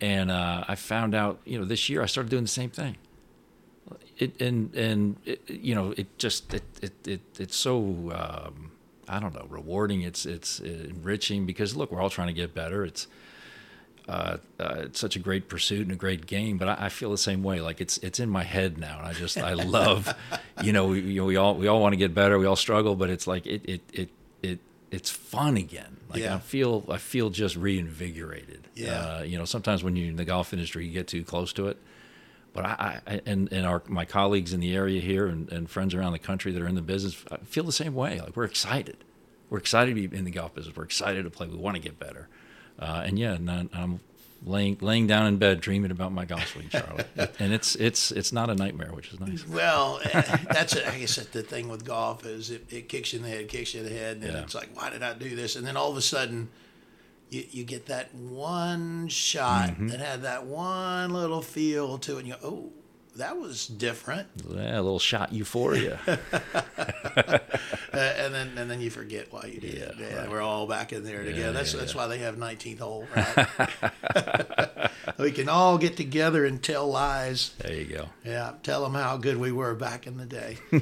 And 0.00 0.30
uh, 0.32 0.64
I 0.66 0.74
found 0.74 1.14
out, 1.14 1.40
you 1.44 1.58
know, 1.58 1.64
this 1.64 1.88
year 1.88 2.02
I 2.02 2.06
started 2.06 2.28
doing 2.28 2.42
the 2.42 2.48
same 2.48 2.70
thing. 2.70 2.96
It 4.18 4.40
and 4.40 4.74
and 4.74 5.16
it, 5.24 5.48
you 5.48 5.74
know, 5.74 5.94
it 5.96 6.18
just 6.18 6.52
it 6.52 6.64
it, 6.82 7.06
it 7.08 7.20
it's 7.38 7.56
so 7.56 7.76
um, 8.14 8.71
I 9.12 9.20
don't 9.20 9.34
know, 9.34 9.46
rewarding. 9.48 10.00
It's 10.02 10.24
it's 10.24 10.58
enriching 10.60 11.44
because 11.44 11.76
look, 11.76 11.92
we're 11.92 12.00
all 12.00 12.10
trying 12.10 12.28
to 12.28 12.32
get 12.32 12.54
better. 12.54 12.84
It's 12.84 13.06
uh, 14.08 14.38
uh, 14.58 14.74
it's 14.78 14.98
such 14.98 15.16
a 15.16 15.18
great 15.18 15.48
pursuit 15.48 15.82
and 15.82 15.92
a 15.92 15.96
great 15.96 16.26
game. 16.26 16.58
But 16.58 16.68
I, 16.68 16.86
I 16.86 16.88
feel 16.88 17.10
the 17.10 17.18
same 17.18 17.42
way. 17.42 17.60
Like 17.60 17.80
it's 17.80 17.98
it's 17.98 18.18
in 18.18 18.28
my 18.30 18.42
head 18.42 18.78
now, 18.78 18.98
and 18.98 19.06
I 19.06 19.12
just 19.12 19.36
I 19.38 19.52
love, 19.52 20.12
you 20.62 20.72
know, 20.72 20.86
we 20.88 21.00
you 21.00 21.20
know, 21.20 21.26
we 21.26 21.36
all 21.36 21.54
we 21.54 21.68
all 21.68 21.80
want 21.80 21.92
to 21.92 21.98
get 21.98 22.14
better. 22.14 22.38
We 22.38 22.46
all 22.46 22.56
struggle, 22.56 22.96
but 22.96 23.10
it's 23.10 23.26
like 23.26 23.46
it 23.46 23.62
it 23.68 23.80
it 23.92 24.10
it 24.42 24.58
it's 24.90 25.10
fun 25.10 25.56
again. 25.56 25.98
Like 26.08 26.20
Yeah. 26.20 26.36
I 26.36 26.38
feel 26.38 26.84
I 26.88 26.98
feel 26.98 27.30
just 27.30 27.56
reinvigorated. 27.56 28.68
Yeah. 28.74 29.18
Uh, 29.18 29.22
you 29.22 29.38
know, 29.38 29.44
sometimes 29.44 29.84
when 29.84 29.94
you're 29.94 30.08
in 30.08 30.16
the 30.16 30.24
golf 30.24 30.52
industry, 30.52 30.86
you 30.86 30.92
get 30.92 31.06
too 31.06 31.22
close 31.24 31.52
to 31.54 31.68
it. 31.68 31.76
But 32.52 32.66
I, 32.66 33.00
I 33.06 33.20
and 33.24 33.50
and 33.52 33.66
our 33.66 33.82
my 33.88 34.04
colleagues 34.04 34.52
in 34.52 34.60
the 34.60 34.74
area 34.74 35.00
here 35.00 35.26
and, 35.26 35.50
and 35.50 35.70
friends 35.70 35.94
around 35.94 36.12
the 36.12 36.18
country 36.18 36.52
that 36.52 36.60
are 36.60 36.68
in 36.68 36.74
the 36.74 36.82
business 36.82 37.22
I 37.30 37.38
feel 37.38 37.64
the 37.64 37.72
same 37.72 37.94
way. 37.94 38.20
Like 38.20 38.36
we're 38.36 38.44
excited. 38.44 38.98
We're 39.48 39.58
excited 39.58 39.94
to 39.96 40.08
be 40.08 40.16
in 40.16 40.24
the 40.24 40.30
golf 40.30 40.54
business. 40.54 40.76
We're 40.76 40.84
excited 40.84 41.24
to 41.24 41.30
play. 41.30 41.46
We 41.46 41.56
want 41.56 41.76
to 41.76 41.82
get 41.82 41.98
better. 41.98 42.28
Uh, 42.78 43.02
and 43.06 43.18
yeah, 43.18 43.36
I'm 43.74 44.00
laying 44.44 44.76
laying 44.80 45.06
down 45.06 45.26
in 45.26 45.36
bed 45.38 45.60
dreaming 45.60 45.90
about 45.90 46.12
my 46.12 46.24
golf 46.24 46.46
swing, 46.48 46.68
Charlie. 46.68 47.04
and 47.38 47.52
it's 47.52 47.74
it's 47.76 48.10
it's 48.12 48.32
not 48.32 48.50
a 48.50 48.54
nightmare, 48.54 48.92
which 48.92 49.12
is 49.12 49.20
nice. 49.20 49.46
Well, 49.46 50.00
eh, 50.12 50.36
that's 50.50 50.74
a, 50.76 50.90
I 50.92 50.98
guess 50.98 51.16
the 51.16 51.42
thing 51.42 51.68
with 51.68 51.84
golf 51.84 52.26
is 52.26 52.50
it, 52.50 52.66
it 52.70 52.88
kicks 52.88 53.12
you 53.12 53.18
in 53.18 53.22
the 53.24 53.30
head, 53.30 53.48
kicks 53.48 53.74
you 53.74 53.80
in 53.80 53.86
the 53.86 53.94
head, 53.94 54.16
and 54.16 54.22
then 54.24 54.32
Yeah. 54.34 54.42
it's 54.42 54.54
like, 54.54 54.68
why 54.74 54.90
did 54.90 55.02
I 55.02 55.14
do 55.14 55.34
this? 55.36 55.56
And 55.56 55.66
then 55.66 55.76
all 55.76 55.90
of 55.90 55.96
a 55.96 56.02
sudden, 56.02 56.48
you, 57.32 57.44
you 57.50 57.64
get 57.64 57.86
that 57.86 58.14
one 58.14 59.08
shot 59.08 59.70
Mm-hmm. 59.70 59.88
that 59.88 60.00
had 60.00 60.22
that 60.22 60.44
one 60.46 61.12
little 61.12 61.42
feel 61.42 61.98
to 61.98 62.16
it, 62.16 62.20
and 62.20 62.28
you 62.28 62.34
go, 62.34 62.40
oh, 62.46 62.72
that 63.16 63.36
was 63.38 63.66
different, 63.66 64.26
Yeah, 64.48 64.74
a 64.74 64.80
little 64.80 64.98
shot 64.98 65.32
euphoria. 65.32 65.98
uh, 66.06 67.38
and 67.92 68.32
then 68.34 68.56
and 68.56 68.70
then 68.70 68.80
you 68.80 68.88
forget 68.90 69.30
why 69.30 69.50
you 69.52 69.60
did 69.60 69.74
it. 69.74 69.94
Yeah, 69.98 70.06
Yeah, 70.08 70.16
right. 70.20 70.30
we're 70.30 70.40
all 70.40 70.66
back 70.66 70.92
in 70.94 71.04
there 71.04 71.22
together. 71.22 71.40
Yeah, 71.40 71.50
that's 71.50 71.74
yeah, 71.74 71.80
that's 71.80 71.94
yeah. 71.94 72.00
why 72.00 72.06
they 72.06 72.18
have 72.18 72.36
19th 72.36 72.78
hole. 72.78 73.06
Right? 73.16 74.90
we 75.18 75.32
can 75.32 75.48
all 75.48 75.78
get 75.78 75.96
together 75.96 76.44
and 76.44 76.62
tell 76.62 76.88
lies. 76.88 77.50
there 77.58 77.74
you 77.74 77.84
go. 77.84 78.08
Yeah, 78.24 78.52
tell 78.62 78.82
them 78.82 78.94
how 78.94 79.16
good 79.18 79.36
we 79.36 79.52
were 79.52 79.74
back 79.74 80.06
in 80.06 80.16
the 80.16 80.26
day. 80.26 80.56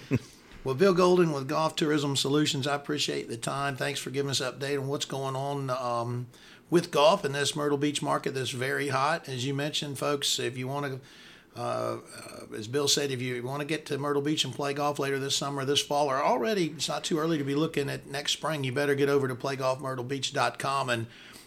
well, 0.62 0.74
Bill 0.74 0.92
Golden 0.92 1.32
with 1.32 1.48
Golf 1.48 1.74
Tourism 1.74 2.16
Solutions, 2.16 2.66
I 2.66 2.74
appreciate 2.74 3.28
the 3.28 3.36
time. 3.36 3.76
Thanks 3.76 3.98
for 3.98 4.10
giving 4.10 4.30
us 4.30 4.40
an 4.40 4.52
update 4.52 4.78
on 4.78 4.88
what's 4.88 5.06
going 5.06 5.34
on 5.34 5.70
um, 5.70 6.26
with 6.68 6.90
golf 6.90 7.24
in 7.24 7.32
this 7.32 7.56
Myrtle 7.56 7.78
Beach 7.78 8.02
market 8.02 8.34
that's 8.34 8.50
very 8.50 8.88
hot. 8.88 9.28
As 9.28 9.46
you 9.46 9.54
mentioned, 9.54 9.98
folks, 9.98 10.38
if 10.38 10.58
you 10.58 10.68
want 10.68 10.86
to, 10.86 11.00
uh, 11.60 11.96
uh, 11.96 12.56
as 12.56 12.68
Bill 12.68 12.88
said, 12.88 13.10
if 13.10 13.22
you 13.22 13.42
want 13.42 13.60
to 13.60 13.66
get 13.66 13.86
to 13.86 13.96
Myrtle 13.96 14.20
Beach 14.20 14.44
and 14.44 14.54
play 14.54 14.74
golf 14.74 14.98
later 14.98 15.18
this 15.18 15.34
summer, 15.34 15.64
this 15.64 15.80
fall, 15.80 16.10
or 16.10 16.22
already, 16.22 16.66
it's 16.66 16.88
not 16.88 17.04
too 17.04 17.18
early 17.18 17.38
to 17.38 17.44
be 17.44 17.54
looking 17.54 17.88
at 17.88 18.06
next 18.06 18.32
spring, 18.32 18.62
you 18.62 18.72
better 18.72 18.94
get 18.94 19.08
over 19.08 19.28
to 19.28 19.34
playgolfmyrtlebeach.com 19.34 20.90
and, 20.90 21.06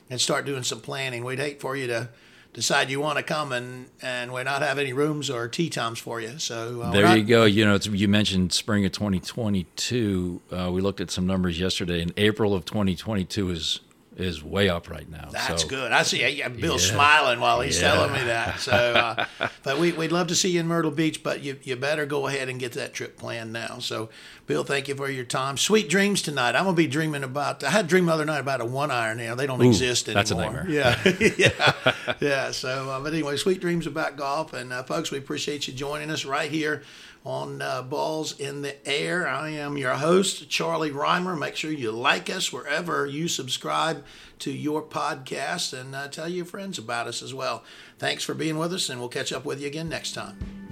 and 0.10 0.20
start 0.20 0.46
doing 0.46 0.64
some 0.64 0.82
planning. 0.82 1.24
We'd 1.24 1.40
hate 1.40 1.62
for 1.62 1.76
you 1.76 1.86
to 1.88 2.10
decide 2.54 2.90
you 2.90 3.00
want 3.00 3.18
to 3.18 3.24
come 3.24 3.52
and, 3.52 3.88
and 4.02 4.32
we're 4.32 4.44
not 4.44 4.62
have 4.62 4.78
any 4.78 4.94
rooms 4.94 5.30
or 5.30 5.48
tee 5.48 5.70
times 5.70 6.00
for 6.00 6.22
you. 6.22 6.38
So 6.40 6.82
uh, 6.82 6.92
There 6.92 7.04
not- 7.04 7.18
you 7.18 7.24
go. 7.24 7.46
You 7.46 7.66
know, 7.66 7.76
it's, 7.76 7.88
you 7.88 8.08
mentioned 8.08 8.54
spring 8.54 8.86
of 8.86 8.92
2022. 8.92 10.42
Uh, 10.52 10.72
we 10.72 10.82
looked 10.82 11.02
at 11.02 11.10
some 11.12 11.26
numbers 11.28 11.60
yesterday, 11.60 12.02
and 12.02 12.14
April 12.18 12.54
of 12.54 12.66
2022 12.66 13.50
is 13.50 13.80
is 14.16 14.44
way 14.44 14.70
up 14.70 14.90
right 14.90 15.10
now. 15.10 15.30
That's 15.32 15.64
so, 15.64 15.68
good. 15.68 15.92
I 15.92 16.04
see 16.04 16.28
yeah, 16.38 16.48
Bill's 16.50 16.86
Yeah. 16.88 16.94
smiling 16.94 17.40
while 17.40 17.62
he's 17.62 17.82
Yeah. 17.82 17.94
telling 17.94 18.12
me 18.14 18.24
that. 18.26 18.60
So, 18.60 18.72
uh, 18.72 19.26
but 19.64 19.80
we, 19.80 19.92
we'd 19.92 20.12
love 20.12 20.28
to 20.28 20.36
see 20.36 20.50
you 20.50 20.60
in 20.60 20.68
Myrtle 20.68 20.92
Beach, 20.92 21.24
but 21.24 21.42
you, 21.42 21.58
you 21.64 21.76
better 21.76 22.06
go 22.06 22.28
ahead 22.28 22.50
and 22.50 22.60
get 22.60 22.74
that 22.74 22.94
trip 22.94 23.18
planned 23.18 23.52
now. 23.54 23.80
So, 23.80 24.10
Bill, 24.46 24.64
thank 24.64 24.88
you 24.88 24.96
for 24.96 25.10
your 25.10 25.24
time. 25.26 25.58
Sweet 25.58 25.90
dreams 25.90 26.22
tonight. 26.22 26.56
I'm 26.56 26.66
gonna 26.66 26.76
be 26.76 26.86
dreaming 26.88 27.24
about. 27.24 27.64
I 27.64 27.70
had 27.70 27.86
a 27.86 27.88
dream 27.88 28.06
the 28.08 28.14
other 28.14 28.26
night 28.26 28.40
about 28.40 28.62
a 28.62 28.66
one 28.66 28.92
iron. 28.92 29.20
You 29.20 29.28
know, 29.28 29.36
they 29.36 29.48
don't 29.48 29.62
Ooh, 29.62 29.68
exist 29.70 30.08
anymore. 30.10 30.20
that's 30.20 30.32
a 30.32 30.36
nightmare. 30.36 30.66
Yeah, 30.70 31.02
yeah, 31.38 31.94
yeah. 32.20 32.52
So, 32.52 32.90
uh, 32.90 33.00
but 33.00 33.14
anyway, 33.14 33.38
sweet 33.38 33.62
dreams 33.62 33.88
about 33.88 34.18
golf, 34.18 34.54
and 34.54 34.74
uh, 34.74 34.84
folks, 34.84 35.12
we 35.12 35.18
appreciate 35.18 35.68
you 35.68 35.74
joining 35.74 36.10
us 36.12 36.26
right 36.26 36.52
here 36.52 36.84
on 37.26 37.62
uh, 37.62 37.82
Balls 37.82 38.40
in 38.40 38.62
the 38.62 38.88
Air. 38.88 39.28
I 39.28 39.50
am 39.50 39.78
your 39.78 39.94
host, 39.94 40.50
Charlie 40.50 40.92
Rymer. 40.92 41.36
Make 41.36 41.56
sure 41.56 41.72
you 41.72 41.92
like 41.92 42.30
us 42.30 42.52
wherever 42.52 43.06
you 43.06 43.28
subscribe 43.28 44.04
to 44.40 44.52
your 44.52 44.82
podcast 44.82 45.78
and 45.78 45.96
uh, 45.96 46.08
tell 46.10 46.28
your 46.28 46.46
friends 46.46 46.78
about 46.78 47.08
us 47.08 47.22
as 47.22 47.34
well. 47.34 47.64
Thanks 47.98 48.24
for 48.24 48.34
being 48.34 48.58
with 48.58 48.74
us, 48.74 48.90
and 48.90 49.00
we'll 49.00 49.10
catch 49.10 49.32
up 49.32 49.46
with 49.46 49.62
you 49.62 49.68
again 49.68 49.90
next 49.90 50.14
time. 50.14 50.63